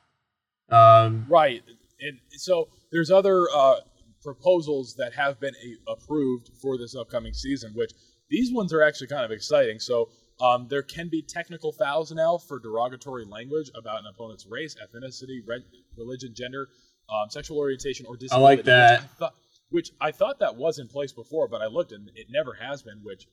[0.70, 1.62] Um Right.
[2.00, 3.76] And so there's other uh,
[4.22, 7.92] proposals that have been a- approved for this upcoming season, which
[8.28, 9.78] these ones are actually kind of exciting.
[9.78, 10.08] So
[10.40, 15.40] um, there can be technical fouls now for derogatory language about an opponent's race, ethnicity,
[15.46, 15.64] re-
[15.96, 16.68] religion, gender,
[17.08, 18.44] um, sexual orientation, or disability.
[18.44, 19.00] I like which that.
[19.00, 19.34] I thought,
[19.70, 22.82] which I thought that was in place before, but I looked and it never has
[22.82, 23.26] been, which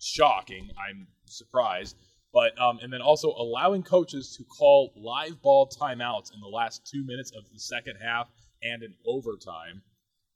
[0.00, 0.68] shocking.
[0.78, 1.96] I'm surprised.
[2.32, 6.86] But um, and then also allowing coaches to call live ball timeouts in the last
[6.86, 8.28] two minutes of the second half
[8.62, 9.82] and in overtime.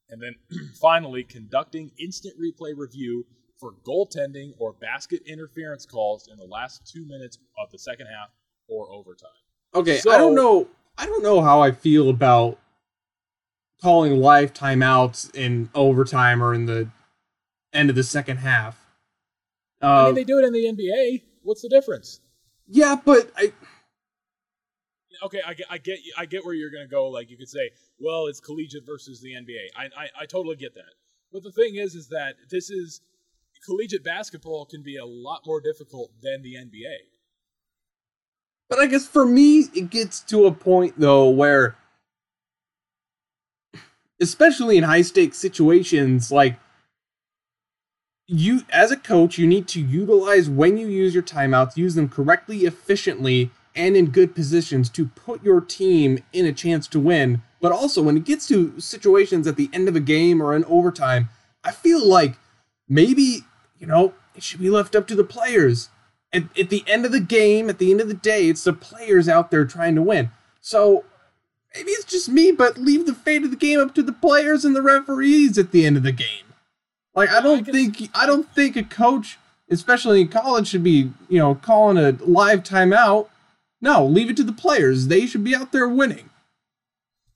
[0.09, 0.35] And then
[0.81, 3.27] finally conducting instant replay review
[3.63, 8.29] for goaltending or basket interference calls in the last two minutes of the second half
[8.69, 9.31] or overtime.
[9.73, 10.69] Okay, I So- don't know.
[10.99, 12.59] I don't know how I feel about
[13.81, 16.91] calling live timeouts in overtime or in the
[17.73, 18.79] end of the second half.
[19.81, 21.23] Uh, I mean, they do it in the NBA.
[21.43, 22.21] What's the difference?
[22.67, 23.53] yeah, but I
[25.25, 27.09] okay, I get, I get, I get where you're going to go.
[27.09, 29.69] Like you could say, well, it's collegiate versus the NBA.
[29.77, 30.95] I, I, I totally get that.
[31.33, 33.01] But the thing is, is that this is
[33.65, 36.97] collegiate basketball can be a lot more difficult than the NBA.
[38.69, 41.77] but I guess for me it gets to a point though where
[44.21, 46.59] especially in high stakes situations like
[48.27, 52.09] you as a coach you need to utilize when you use your timeouts use them
[52.09, 57.43] correctly efficiently and in good positions to put your team in a chance to win
[57.61, 60.65] but also when it gets to situations at the end of a game or in
[60.65, 61.29] overtime
[61.65, 62.39] i feel like
[62.89, 63.41] maybe
[63.83, 65.91] you know it should be left up to the players
[66.33, 68.73] at, at the end of the game at the end of the day it's the
[68.73, 70.31] players out there trying to win
[70.63, 71.05] so
[71.75, 74.65] maybe it's just me but leave the fate of the game up to the players
[74.65, 76.47] and the referees at the end of the game
[77.15, 79.39] like I I don't can- think I don't think a coach,
[79.71, 83.29] especially in college, should be you know calling a live timeout.
[83.81, 85.09] No, leave it to the players.
[85.09, 86.31] They should be out there winning.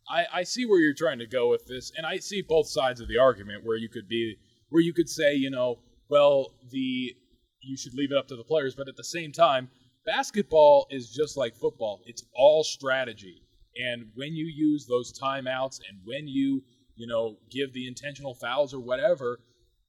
[0.09, 3.01] I, I see where you're trying to go with this, and I see both sides
[3.01, 4.37] of the argument where you could be
[4.71, 7.14] where you could say, you know, well, the
[7.61, 9.69] you should leave it up to the players, but at the same time,
[10.05, 12.01] basketball is just like football.
[12.07, 13.42] It's all strategy.
[13.77, 16.62] And when you use those timeouts and when you,
[16.95, 19.40] you know, give the intentional fouls or whatever,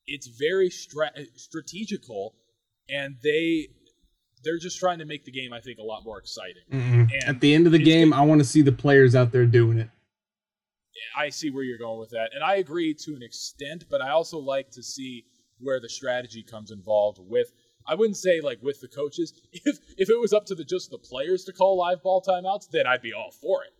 [0.07, 2.33] it's very stra- strategical
[2.89, 3.67] and they
[4.43, 6.63] they're just trying to make the game I think a lot more exciting.
[6.71, 7.01] Mm-hmm.
[7.13, 9.45] And At the end of the game, I want to see the players out there
[9.45, 9.89] doing it.
[11.15, 13.85] I see where you're going with that, and I agree to an extent.
[13.89, 15.25] But I also like to see
[15.59, 17.51] where the strategy comes involved with.
[17.85, 19.33] I wouldn't say like with the coaches.
[19.53, 22.69] If if it was up to the just the players to call live ball timeouts,
[22.69, 23.73] then I'd be all for it.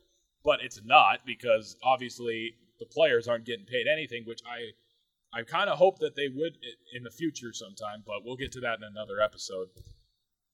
[0.44, 5.70] But it's not because obviously the players aren't getting paid anything, which I I kind
[5.70, 6.58] of hope that they would
[6.94, 8.04] in the future sometime.
[8.06, 9.68] But we'll get to that in another episode.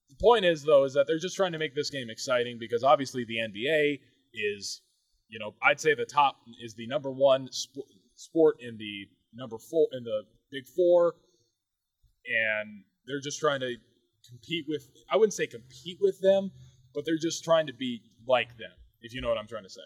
[0.10, 2.84] The point is though is that they're just trying to make this game exciting because
[2.84, 4.00] obviously the NBA
[4.34, 4.82] is
[5.34, 9.58] you know, I'd say the top is the number one sp- sport in the number
[9.58, 10.22] four in the
[10.54, 11.16] Big Four,
[12.26, 13.76] and they're just trying to
[14.30, 14.88] compete with.
[15.10, 16.52] I wouldn't say compete with them,
[16.94, 18.72] but they're just trying to be like them.
[19.02, 19.82] If you know what I'm trying to say.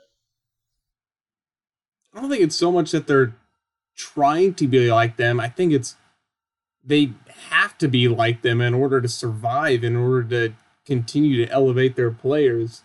[2.13, 3.35] I don't think it's so much that they're
[3.95, 5.39] trying to be like them.
[5.39, 5.95] I think it's
[6.83, 7.11] they
[7.49, 10.53] have to be like them in order to survive, in order to
[10.85, 12.83] continue to elevate their players.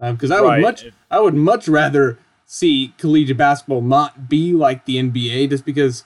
[0.00, 0.60] Because um, I would Right.
[0.60, 6.04] much, I would much rather see collegiate basketball not be like the NBA, just because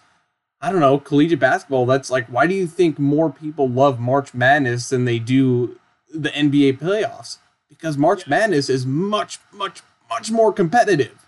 [0.61, 1.87] I don't know collegiate basketball.
[1.87, 5.79] That's like, why do you think more people love March Madness than they do
[6.13, 7.39] the NBA playoffs?
[7.69, 11.27] Because March Madness is much, much, much more competitive.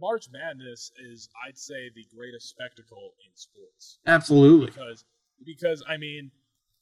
[0.00, 4.66] March Madness is, I'd say, the greatest spectacle in sports Absolutely.
[4.66, 5.04] because
[5.44, 6.32] because I mean,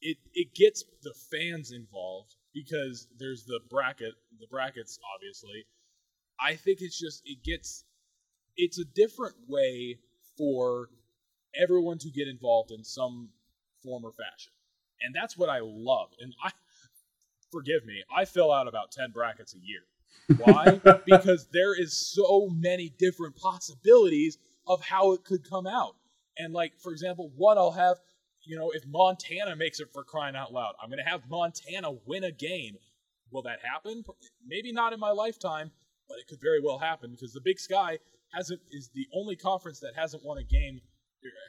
[0.00, 5.66] it it gets the fans involved because there's the bracket, the brackets, obviously.
[6.40, 7.84] I think it's just it gets
[8.56, 9.98] it's a different way
[10.38, 10.88] for
[11.58, 13.30] everyone to get involved in some
[13.82, 14.52] form or fashion,
[15.02, 16.10] and that's what I love.
[16.20, 16.50] And I
[17.50, 19.82] forgive me, I fill out about ten brackets a year.
[20.38, 20.80] Why?
[21.06, 25.96] because there is so many different possibilities of how it could come out.
[26.38, 27.98] And like, for example, one I'll have,
[28.44, 31.92] you know, if Montana makes it for crying out loud, I'm going to have Montana
[32.06, 32.76] win a game.
[33.30, 34.04] Will that happen?
[34.46, 35.70] Maybe not in my lifetime,
[36.08, 37.98] but it could very well happen because the Big Sky
[38.32, 40.80] hasn't is the only conference that hasn't won a game,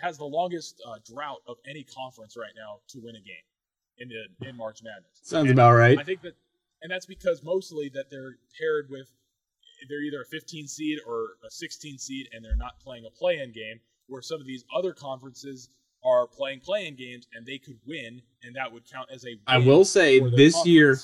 [0.01, 3.36] has the longest uh, drought of any conference right now to win a game
[3.99, 5.19] in the, in March Madness.
[5.21, 5.97] Sounds And about right.
[5.97, 6.34] I think that,
[6.81, 9.12] and that's because mostly that they're paired with,
[9.89, 13.51] they're either a 15 seed or a 16 seed, and they're not playing a play-in
[13.51, 13.79] game.
[14.07, 15.69] Where some of these other conferences
[16.03, 19.39] are playing play-in games, and they could win, and that would count as a.
[19.47, 20.97] I will say this year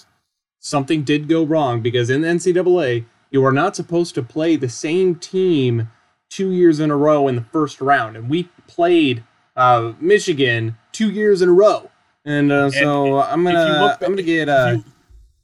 [0.60, 4.70] something did go wrong because in the NCAA, you are not supposed to play the
[4.70, 5.90] same team
[6.30, 9.24] two years in a row in the first round, and we played
[9.56, 11.90] uh, Michigan two years in a row.
[12.26, 14.84] And uh, so I'm gonna look I'm gonna get uh, you-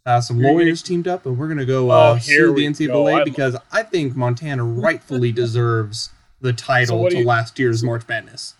[0.05, 2.65] uh, some gonna- lawyers teamed up, and we're gonna go uh, Oh, here sue the
[2.65, 3.07] NCAA go.
[3.07, 6.09] I- because I think Montana rightfully deserves
[6.41, 8.55] the title do to you- last year's March Madness.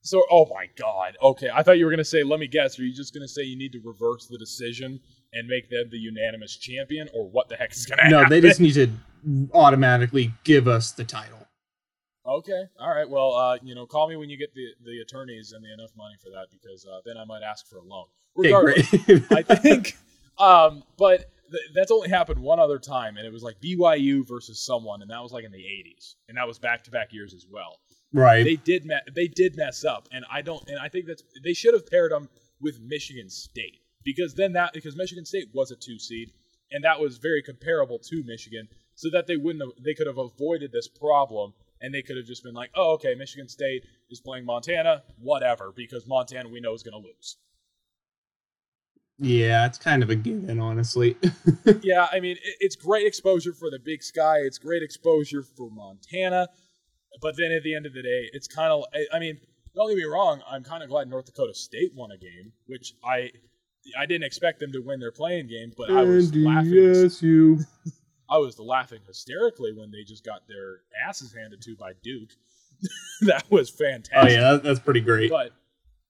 [0.00, 1.16] So, oh my God.
[1.22, 2.22] Okay, I thought you were gonna say.
[2.24, 2.78] Let me guess.
[2.78, 4.98] Are you just gonna say you need to reverse the decision
[5.34, 8.30] and make them the unanimous champion, or what the heck is gonna No, happen?
[8.30, 8.90] they just need to
[9.52, 11.46] automatically give us the title.
[12.28, 12.64] Okay.
[12.78, 13.08] All right.
[13.08, 15.90] Well, uh, you know, call me when you get the, the attorneys and the enough
[15.96, 18.04] money for that, because uh, then I might ask for a loan.
[18.38, 19.24] Okay, Regardless, great.
[19.50, 19.96] I think,
[20.38, 24.64] um, but th- that's only happened one other time, and it was like BYU versus
[24.64, 27.32] someone, and that was like in the '80s, and that was back to back years
[27.34, 27.78] as well.
[28.12, 28.44] right.
[28.44, 31.54] They did me- they did mess up, and I don't, and I think that's they
[31.54, 32.28] should have paired them
[32.60, 36.30] with Michigan State because then that because Michigan State was a two seed,
[36.70, 40.18] and that was very comparable to Michigan, so that they wouldn't have they could have
[40.18, 41.54] avoided this problem.
[41.80, 45.72] And they could have just been like, "Oh, okay, Michigan State is play-in Montana, whatever,"
[45.74, 47.36] because Montana we know is going to lose.
[49.20, 51.16] Yeah, it's kind of a given, honestly.
[51.82, 54.38] yeah, I mean, it's great exposure for the Big Sky.
[54.38, 56.48] It's great exposure for Montana.
[57.20, 58.84] But then at the end of the day, it's kind of.
[59.12, 59.38] I, mean,
[59.74, 60.40] don't get me wrong.
[60.48, 63.30] I'm kind of glad North Dakota State won a game, which I
[63.98, 66.72] I didn't expect them to win their playing game, but I was laughing.
[66.72, 67.64] NDSU.
[68.30, 72.30] I was laughing hysterically when they just got their asses handed to by Duke.
[73.22, 74.16] that was fantastic.
[74.16, 75.30] Oh yeah, that, that's pretty great.
[75.30, 75.52] But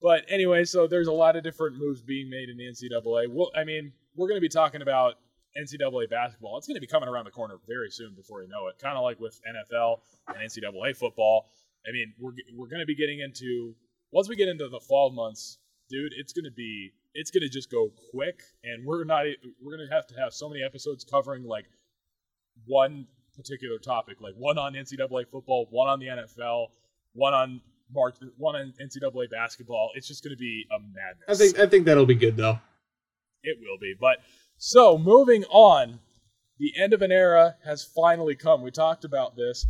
[0.02, 3.28] but anyway, so there's a lot of different moves being made in the NCAA.
[3.28, 5.14] Well, I mean, we're going to be talking about
[5.56, 6.58] NCAA basketball.
[6.58, 8.78] It's going to be coming around the corner very soon before you know it.
[8.78, 11.46] Kind of like with NFL and NCAA football.
[11.88, 13.74] I mean, we're we're going to be getting into
[14.12, 16.12] once we get into the fall months, dude.
[16.16, 19.24] It's going to be it's going to just go quick, and we're not
[19.62, 21.66] we're going to have to have so many episodes covering like
[22.66, 26.68] one particular topic, like one on NCAA football, one on the NFL,
[27.12, 27.60] one on
[27.92, 29.90] March, one on NCAA basketball.
[29.94, 31.28] It's just going to be a madness.
[31.28, 32.58] I think I think that'll be good though.
[33.42, 33.94] it will be.
[33.98, 34.18] But
[34.56, 36.00] so moving on,
[36.58, 38.62] the end of an era has finally come.
[38.62, 39.66] We talked about this.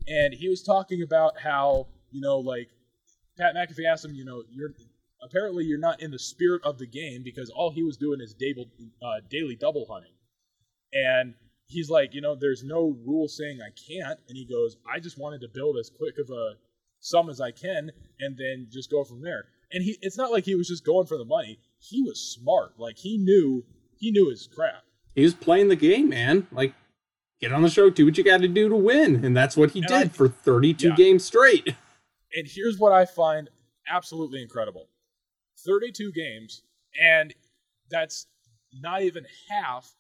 [0.07, 2.69] and he was talking about how you know like
[3.39, 4.71] Pat McAfee asked him, you know, you're
[5.23, 8.35] apparently you're not in the spirit of the game because all he was doing is
[8.35, 8.69] daily,
[9.03, 10.15] uh, daily double hunting,
[10.93, 11.35] and
[11.67, 15.19] he's like, you know, there's no rule saying I can't, and he goes, I just
[15.19, 16.55] wanted to build as quick of a
[17.01, 17.91] sum as I can,
[18.21, 19.47] and then just go from there.
[19.73, 21.59] And he, it's not like he was just going for the money.
[21.79, 22.79] He was smart.
[22.79, 23.65] Like he knew,
[23.99, 24.83] he knew his crap.
[25.15, 26.47] He was playing the game, man.
[26.53, 26.75] Like,
[27.41, 29.71] get on the show, do what you got to do to win, and that's what
[29.71, 30.95] he And did I- for 32 Yeah.
[30.95, 31.75] games straight.
[32.35, 33.49] And here's what I find
[33.89, 34.89] absolutely incredible
[35.65, 36.63] 32 games,
[37.01, 37.35] and
[37.91, 38.27] that's
[38.73, 39.95] not even half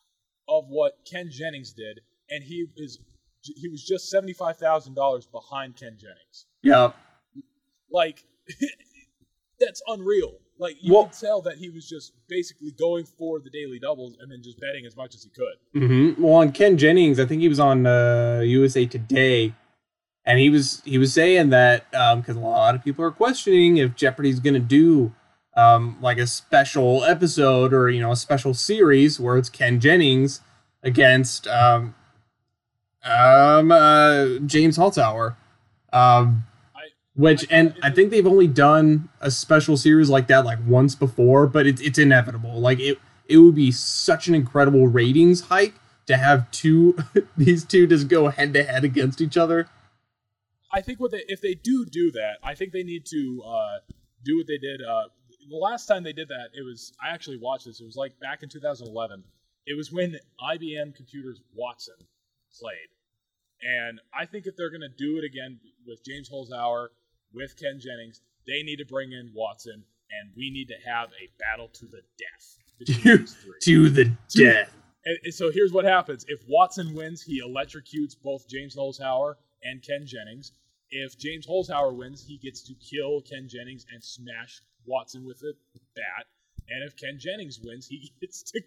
[0.48, 2.00] of what Ken Jennings did.
[2.28, 2.98] And he is
[3.42, 6.46] he was just $75,000 behind Ken Jennings.
[6.62, 6.92] Yeah.
[7.90, 8.24] Like,
[9.60, 10.38] that's unreal.
[10.58, 14.14] Like, you Well- could tell that he was just basically going for the daily doubles
[14.20, 15.56] and then just betting as much as he could.
[15.72, 19.52] hmm Well, on Ken Jennings, I think he was on uh, USA Today,
[20.24, 23.94] and he was he was saying that because a lot of people are questioning if
[23.94, 25.12] Jeopardy's going to do
[25.56, 30.40] um, like a special episode or you know a special series where it's Ken Jennings
[30.82, 31.94] against um,
[33.04, 35.36] um, uh, James Holzhauer.
[35.92, 36.44] Um,
[37.16, 41.46] which and I think they've only done a special series like that like once before,
[41.46, 42.60] but it's it's inevitable.
[42.60, 42.98] Like it
[43.28, 45.74] it would be such an incredible ratings hike
[46.06, 46.96] to have two
[47.36, 49.68] these two just go head to head against each other.
[50.70, 53.78] I think what they if they do do that, I think they need to uh,
[54.22, 54.82] do what they did.
[54.82, 55.04] Uh,
[55.48, 57.80] the last time they did that, it was I actually watched this.
[57.80, 59.24] It was like back in 2011.
[59.66, 61.96] It was when IBM Computers Watson
[62.60, 62.88] played,
[63.62, 66.88] and I think if they're going to do it again with James Holzhauer,
[67.32, 71.28] with Ken Jennings, they need to bring in Watson, and we need to have a
[71.38, 72.58] battle to the death
[73.42, 73.54] three.
[73.62, 74.72] to the To- death.
[75.04, 79.82] And, and so here's what happens: if Watson wins, he electrocutes both James Holzhauer and
[79.82, 80.52] Ken Jennings.
[80.90, 85.52] If James Holzhauer wins, he gets to kill Ken Jennings and smash Watson with a
[85.96, 86.26] bat.
[86.68, 88.60] And if Ken Jennings wins, he gets to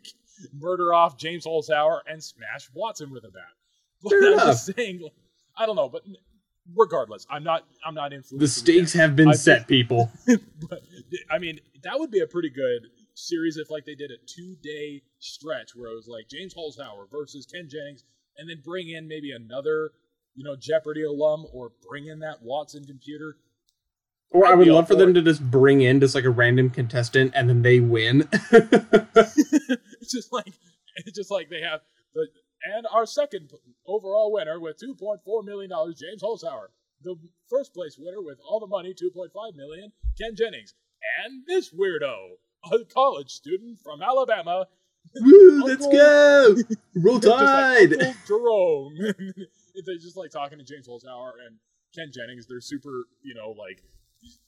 [0.53, 3.43] murder off James Holzhauer and smash Watson with a bat.
[4.01, 4.45] But Fair I'm enough.
[4.47, 5.09] just saying,
[5.57, 6.03] I don't know, but
[6.75, 7.65] regardless, I'm not.
[7.85, 8.39] I'm not influenced.
[8.39, 10.11] The stakes have been I set, people.
[10.27, 10.81] but
[11.29, 14.55] I mean, that would be a pretty good series if like they did a two
[14.61, 18.03] day stretch where it was like James Holzhauer versus Ken Jennings,
[18.37, 19.91] and then bring in maybe another,
[20.35, 23.37] you know, Jeopardy alum or bring in that Watson computer.
[24.31, 25.13] Or I I'd would be all love for for them it.
[25.13, 28.27] to just bring in just like a random contestant and then they win.
[28.31, 30.53] it's just like
[30.97, 31.81] it's just like they have
[32.13, 32.27] the
[32.63, 33.51] and our second
[33.85, 36.67] overall winner with two point four million dollars, James Holzhauer.
[37.01, 37.15] The
[37.49, 40.73] first place winner with all the money, 2.5 million, Ken Jennings,
[41.23, 42.31] and this weirdo,
[42.73, 44.67] a college student from Alabama,
[45.15, 46.55] Woo, let's go!
[46.95, 48.15] Roll just like Tide!
[48.27, 48.93] Jerome.
[49.85, 51.57] They're just like talking to James Holzhauer and
[51.95, 52.45] Ken Jennings.
[52.47, 53.81] They're super, you know, like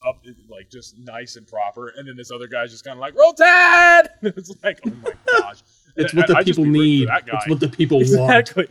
[0.05, 1.87] up, like just nice and proper.
[1.89, 5.13] And then this other guy's just kind of like, "Roll Tide!" it's like, oh my
[5.39, 5.63] gosh,
[5.95, 7.07] It's what the I- people need.
[7.07, 7.37] for That guy.
[7.37, 8.09] It's what the people want.
[8.11, 8.67] exactly.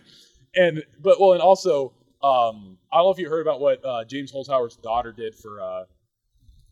[0.54, 1.92] And but well, and also,
[2.22, 5.60] um, I don't know if you heard about what uh, James Holzhauer's daughter did for
[5.60, 5.84] uh,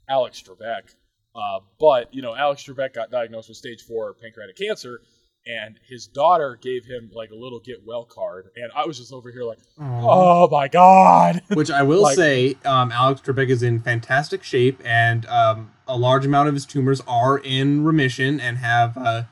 [0.08, 0.94] Alex Trebek.
[1.34, 5.00] Uh, but you know, Alex Trebek got diagnosed with stage four pancreatic cancer,
[5.46, 9.12] and his daughter gave him like a little get well card, and I was just
[9.12, 10.00] over here like, Aw.
[10.44, 11.42] oh my god.
[11.52, 15.96] Which I will Like- say, um, Alex Trebek is in fantastic shape, and um, a
[15.96, 19.22] large amount of his tumors are in remission and have uh,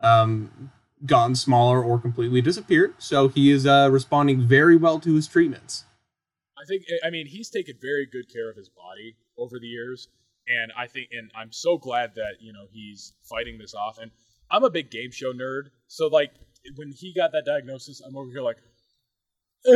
[0.00, 0.70] um,
[1.04, 2.94] gotten smaller or completely disappeared.
[2.98, 5.84] So he is uh, responding very well to his treatments.
[6.58, 10.08] I think I mean he's taken very good care of his body over the years,
[10.48, 13.98] and I think and I'm so glad that you know he's fighting this off.
[13.98, 14.10] And
[14.50, 16.32] I'm a big game show nerd, so like
[16.76, 18.56] when he got that diagnosis, I'm over here like.
[19.66, 19.72] but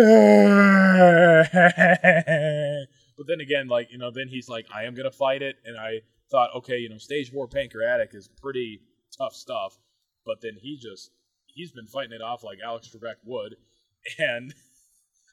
[3.27, 6.01] then again, like you know, then he's like, I am gonna fight it, and I
[6.31, 8.81] thought, okay, you know, stage four pancreatic is pretty
[9.17, 9.77] tough stuff,
[10.25, 11.11] but then he just
[11.47, 13.57] he's been fighting it off like Alex Trebek would,
[14.19, 14.55] and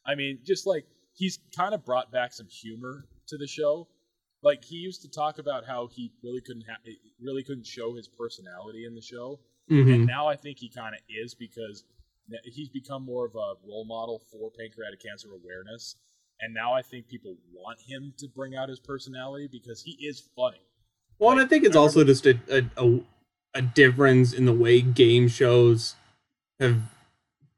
[0.06, 3.88] I mean, just like he's kind of brought back some humor to the show.
[4.44, 8.08] Like he used to talk about how he really couldn't ha- really couldn't show his
[8.08, 9.94] personality in the show, Mhm.
[9.94, 11.84] and now I think he kind of is because
[12.44, 15.96] he's become more of a role model for pancreatic cancer awareness.
[16.40, 20.30] And now I think people want him to bring out his personality because he is
[20.36, 20.62] funny.
[21.18, 23.00] Well, and I think it's I also just a, a, a,
[23.54, 25.96] a difference in the way game shows
[26.60, 26.82] have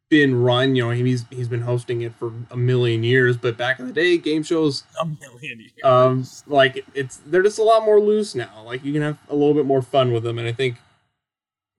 [0.10, 0.76] been run.
[0.76, 3.94] You know, he's he's been hosting it for a million years, but back in the
[3.94, 5.72] day, game shows A million years.
[5.84, 8.64] um like it's they're just a lot more loose now.
[8.66, 10.78] Like you can have a little bit more fun with them, and I think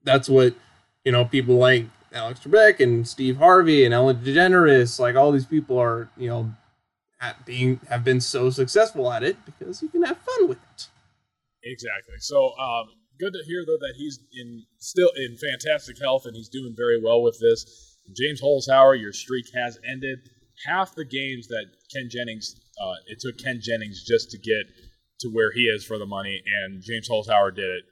[0.03, 0.55] that's what
[1.03, 5.45] you know people like Alex Trebek and Steve Harvey and Ellen DeGeneres, like all these
[5.45, 6.53] people are you know
[7.19, 10.87] at being have been so successful at it because you can have fun with it.
[11.63, 12.15] Exactly.
[12.19, 12.89] So um,
[13.21, 16.99] good to hear though that he's in still in fantastic health and he's doing very
[17.01, 17.63] well with this.
[18.17, 20.19] James Holzhauer, your streak has ended.
[20.65, 24.65] Half the games that Ken Jennings, uh, it took Ken Jennings just to get
[25.21, 27.83] to where he is for the money, and James Holzhauer did it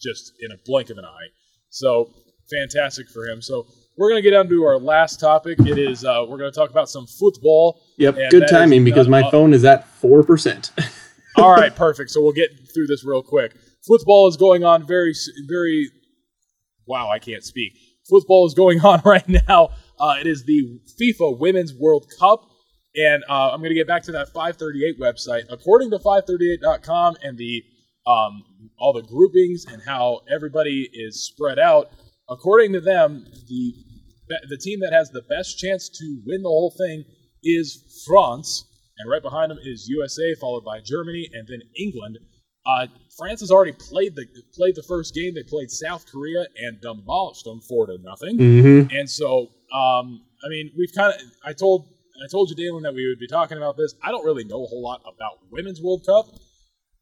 [0.00, 1.28] just in a blink of an eye.
[1.70, 2.10] So
[2.50, 3.42] fantastic for him.
[3.42, 3.66] So
[3.98, 5.58] we're gonna get down to our last topic.
[5.60, 7.80] It is uh, we're gonna talk about some football.
[7.98, 10.70] Yep, good is timing because my none- phone is at four percent.
[11.36, 12.10] All right, perfect.
[12.10, 13.54] So we'll get through this real quick.
[13.86, 15.14] Football is going on very,
[15.48, 15.90] very.
[16.86, 17.74] Wow, I can't speak.
[18.08, 19.70] Football is going on right now.
[19.98, 22.40] Uh, it is the FIFA Women's World Cup,
[22.94, 25.44] and uh, I'm going to get back to that 538 website.
[25.50, 27.62] According to 538.com and the
[28.06, 28.44] um,
[28.78, 31.90] all the groupings and how everybody is spread out,
[32.28, 33.74] according to them, the
[34.48, 37.04] the team that has the best chance to win the whole thing
[37.44, 38.64] is France,
[38.98, 42.18] and right behind them is USA, followed by Germany, and then England.
[42.66, 42.86] Uh,
[43.16, 45.34] France has already played the played the first game.
[45.34, 48.38] They played South Korea and demolished them four to nothing.
[48.38, 48.96] mm-hmm.
[48.96, 51.20] And so, um, I mean, we've kind of.
[51.44, 51.88] I told
[52.24, 53.94] I told you, Daylen, that we would be talking about this.
[54.02, 56.26] I don't really know a whole lot about women's World Cup,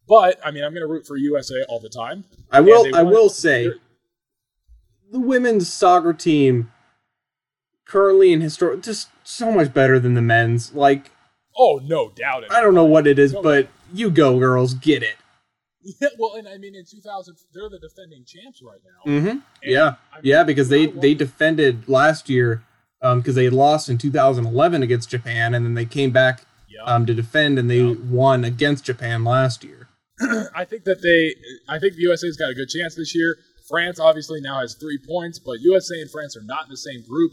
[0.08, 2.24] but I mean, I'm going to root for USA all the time.
[2.50, 2.94] I will.
[2.94, 3.72] I will say,
[5.10, 6.72] the women's soccer team,
[7.86, 10.74] currently in historic, just so much better than the men's.
[10.74, 11.10] Like
[11.56, 12.44] Oh, no doubt.
[12.44, 12.52] It.
[12.52, 13.42] I don't know what it is, No.
[13.42, 15.16] but you go, girls, get it.
[16.00, 19.12] Yeah, well, and I mean, in 2000, they're the defending champs right now.
[19.12, 19.38] Mm-hmm.
[19.62, 22.62] Yeah, I mean, yeah, because they they defended last year,
[23.02, 26.84] um, because they had lost in 2011 against Japan, and then they came back Yeah.
[26.84, 27.94] um to defend, and they Yeah.
[28.08, 29.88] won against Japan last year.
[30.54, 31.34] I think that they,
[31.68, 33.36] I think the USA's got a good chance this year.
[33.68, 37.02] France obviously now has three points, but USA and France are not in the same
[37.06, 37.32] group.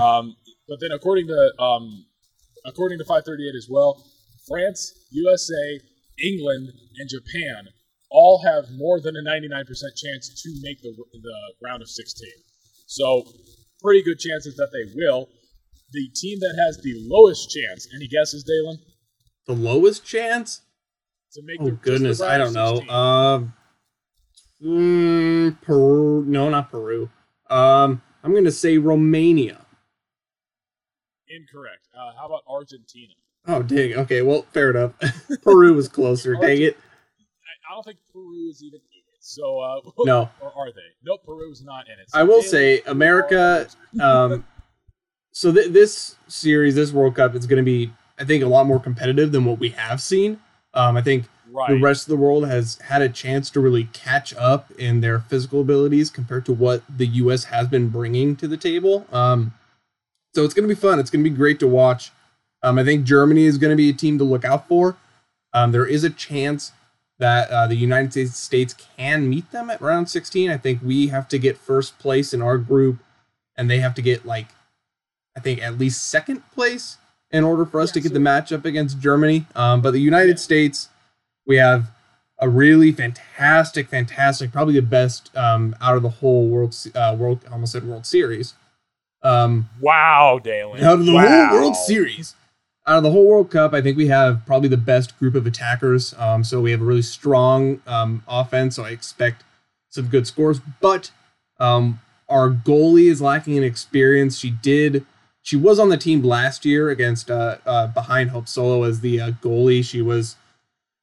[0.00, 0.34] Um,
[0.68, 2.04] but then according to um,
[2.64, 4.04] according to 538 as well,
[4.46, 5.80] France, USA,
[6.22, 7.68] England, and Japan
[8.10, 9.64] all have more than a 99%
[9.96, 12.28] chance to make the the round of 16.
[12.86, 13.24] So
[13.82, 15.28] pretty good chances that they will.
[15.92, 18.76] The team that has the lowest chance, any guesses, Daylen,
[19.46, 20.60] The lowest chance?
[21.34, 22.74] to make Oh the just the goodness—I don't know.
[22.76, 22.90] 16?
[22.90, 23.54] Um,
[24.62, 26.24] mm, Peru?
[26.26, 27.08] No, not Peru.
[27.48, 29.61] Um, I'm gonna say Romania.
[31.34, 31.88] Incorrect.
[31.96, 33.12] Uh, how about Argentina?
[33.46, 33.94] Oh dang.
[33.94, 34.92] Okay, well, fair enough.
[35.42, 36.34] Peru was closer.
[36.34, 36.76] dang it.
[37.68, 39.18] I, don't think Peru is even in it.
[39.20, 40.28] So, uh, No.
[40.40, 40.80] or are they?
[41.04, 42.10] Nope, Peru's not in it.
[42.10, 43.66] So I will say, America,
[44.00, 44.44] Um,
[45.32, 48.66] so th- this series, this World Cup, is going to be, I think, a lot
[48.66, 50.40] more competitive than what we have seen.
[50.74, 51.70] Um, I think right.
[51.70, 55.20] the rest of the world has had a chance to really catch up in their
[55.20, 57.44] physical abilities compared to what the U.S.
[57.44, 59.06] has been bringing to the table.
[59.10, 59.54] Um,
[60.34, 60.98] so it's going to be fun.
[60.98, 62.10] It's going to be great to watch.
[62.62, 64.96] Um, I think Germany is going to be a team to look out for.
[65.52, 66.72] Um, there is a chance
[67.18, 70.50] that uh, the United States States can meet them at round 16.
[70.50, 72.98] I think we have to get first place in our group,
[73.56, 74.46] and they have to get like,
[75.36, 76.96] I think at least second place
[77.30, 79.46] in order for us Yeah, to get so- the matchup against Germany.
[79.54, 80.42] Um, but the United Yeah.
[80.42, 80.88] States,
[81.46, 81.90] we have
[82.38, 87.40] a really fantastic, fantastic, probably the best um, out of the whole world, uh, world,
[87.50, 88.54] almost said World Series.
[89.22, 90.82] Um, Wow, Daylen.
[90.82, 91.48] out of the wow.
[91.48, 92.34] whole World Series.
[92.84, 95.46] Out of the whole World Cup, I think we have probably the best group of
[95.46, 96.14] attackers.
[96.18, 98.74] Um, so we have a really strong um, offense.
[98.76, 99.44] So I expect
[99.88, 100.60] some good scores.
[100.80, 101.12] But
[101.60, 104.36] um, our goalie is lacking in experience.
[104.36, 105.06] She did.
[105.42, 109.20] She was on the team last year against uh, uh, behind Hope Solo as the
[109.20, 109.84] uh, goalie.
[109.84, 110.34] She was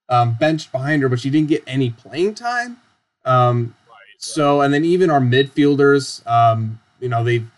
[0.09, 2.77] um, benched behind her, but she didn't get any playing time.
[3.23, 7.49] Um, Right, so, and then even our midfielders, um, you know, they've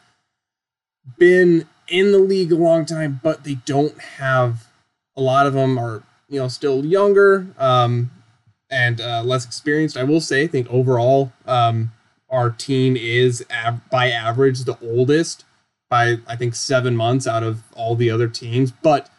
[1.17, 4.67] been in the league a long time, but they don't have
[5.15, 8.11] a lot of them are, you know, still younger um,
[8.69, 9.97] and uh, less experienced.
[9.97, 11.91] I will say, I think overall, um,
[12.29, 15.43] our team is av- by average the oldest
[15.89, 18.71] by, I think, seven months out of all the other teams.
[18.71, 19.09] But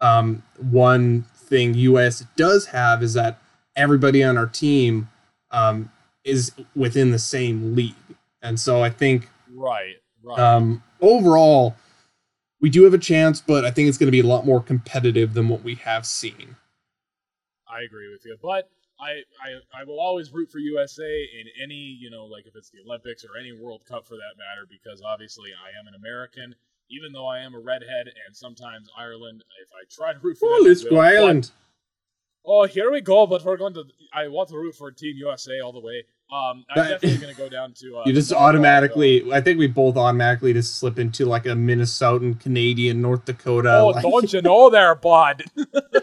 [0.00, 3.40] um, one thing US does have is that
[3.74, 5.08] everybody on our team
[5.50, 5.90] um,
[6.22, 7.94] is within the same league.
[8.40, 10.38] And so I think right, right.
[10.38, 11.76] um, overall,
[12.60, 14.62] we do have a chance, but I think it's going to be a lot more
[14.62, 16.56] competitive than what we have seen.
[17.68, 21.02] I agree with you, but I, I I will always root for USA
[21.40, 24.38] in any you know like if it's the Olympics or any World Cup for that
[24.38, 26.54] matter because obviously I am an American.
[26.90, 30.48] Even though I am a redhead and sometimes Ireland, if I try to root for
[30.50, 31.50] Oh, I let's will, go but- Ireland.
[32.46, 33.26] Oh, here we go.
[33.26, 33.84] But we're going to.
[34.12, 36.04] I want to root for Team USA all the way.
[36.32, 37.96] Um, I'm definitely going to go down to.
[37.98, 42.40] Uh, You just automatically, I think we both automatically just slip into like a Minnesotan,
[42.40, 43.78] Canadian, North Dakota.
[43.80, 45.44] Oh, like, don't you know there, bud?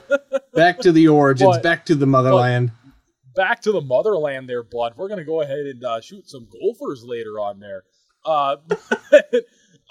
[0.54, 2.72] back to the origins, But- back to the motherland.
[3.36, 4.94] back to the motherland there, bud.
[4.96, 7.84] We're gonna go ahead and uh, shoot some golfers later on there.
[8.26, 8.58] Uh,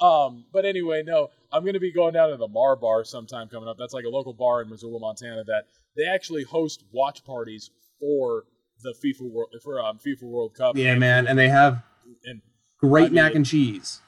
[0.00, 3.48] Um, but anyway, no, I'm going to be going down to the Mar Bar sometime
[3.48, 3.76] coming up.
[3.78, 5.44] That's like a local bar in Missoula, Montana.
[5.44, 5.64] That
[5.94, 7.70] they actually host watch parties
[8.00, 8.44] for
[8.82, 10.76] the FIFA World for um, FIFA World Cup.
[10.76, 11.82] Yeah, man, and they have
[12.24, 12.40] And
[12.78, 14.00] great I mean, mac and cheese.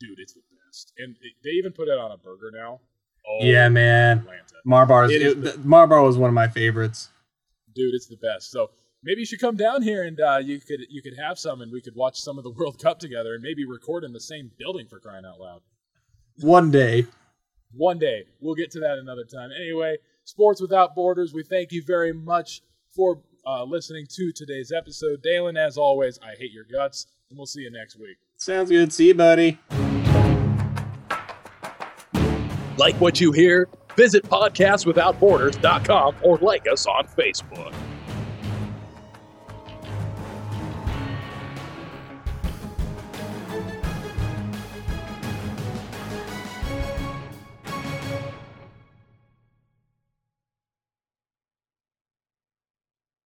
[0.00, 0.92] dude, it's the best.
[0.98, 2.80] And it- they even put it on a burger now.
[3.26, 4.18] Oh, Yeah, man.
[4.18, 4.54] Atlanta.
[4.66, 7.10] Marbar It is Marbar was one of my favorites.
[7.74, 8.50] dude, it's the best.
[8.50, 8.70] So
[9.02, 11.70] maybe you should come down here and uh, you could you could have some, and
[11.72, 14.50] we could watch some of the World Cup together, and maybe record in the same
[14.58, 15.60] building for crying out loud.
[16.40, 17.06] One day.
[17.76, 19.50] One day we'll get to that another time.
[19.58, 21.32] Anyway, Sports Without Borders.
[21.34, 22.62] We thank you very much
[22.94, 25.22] for uh, listening to today's episode.
[25.22, 28.16] Daylen, as always, I hate your guts, and we'll see you next week.
[28.36, 28.92] Sounds good.
[28.92, 29.58] See you, buddy.
[32.76, 33.68] Like what you hear?
[33.96, 37.72] Visit podcastwithoutborders.com or like us on Facebook.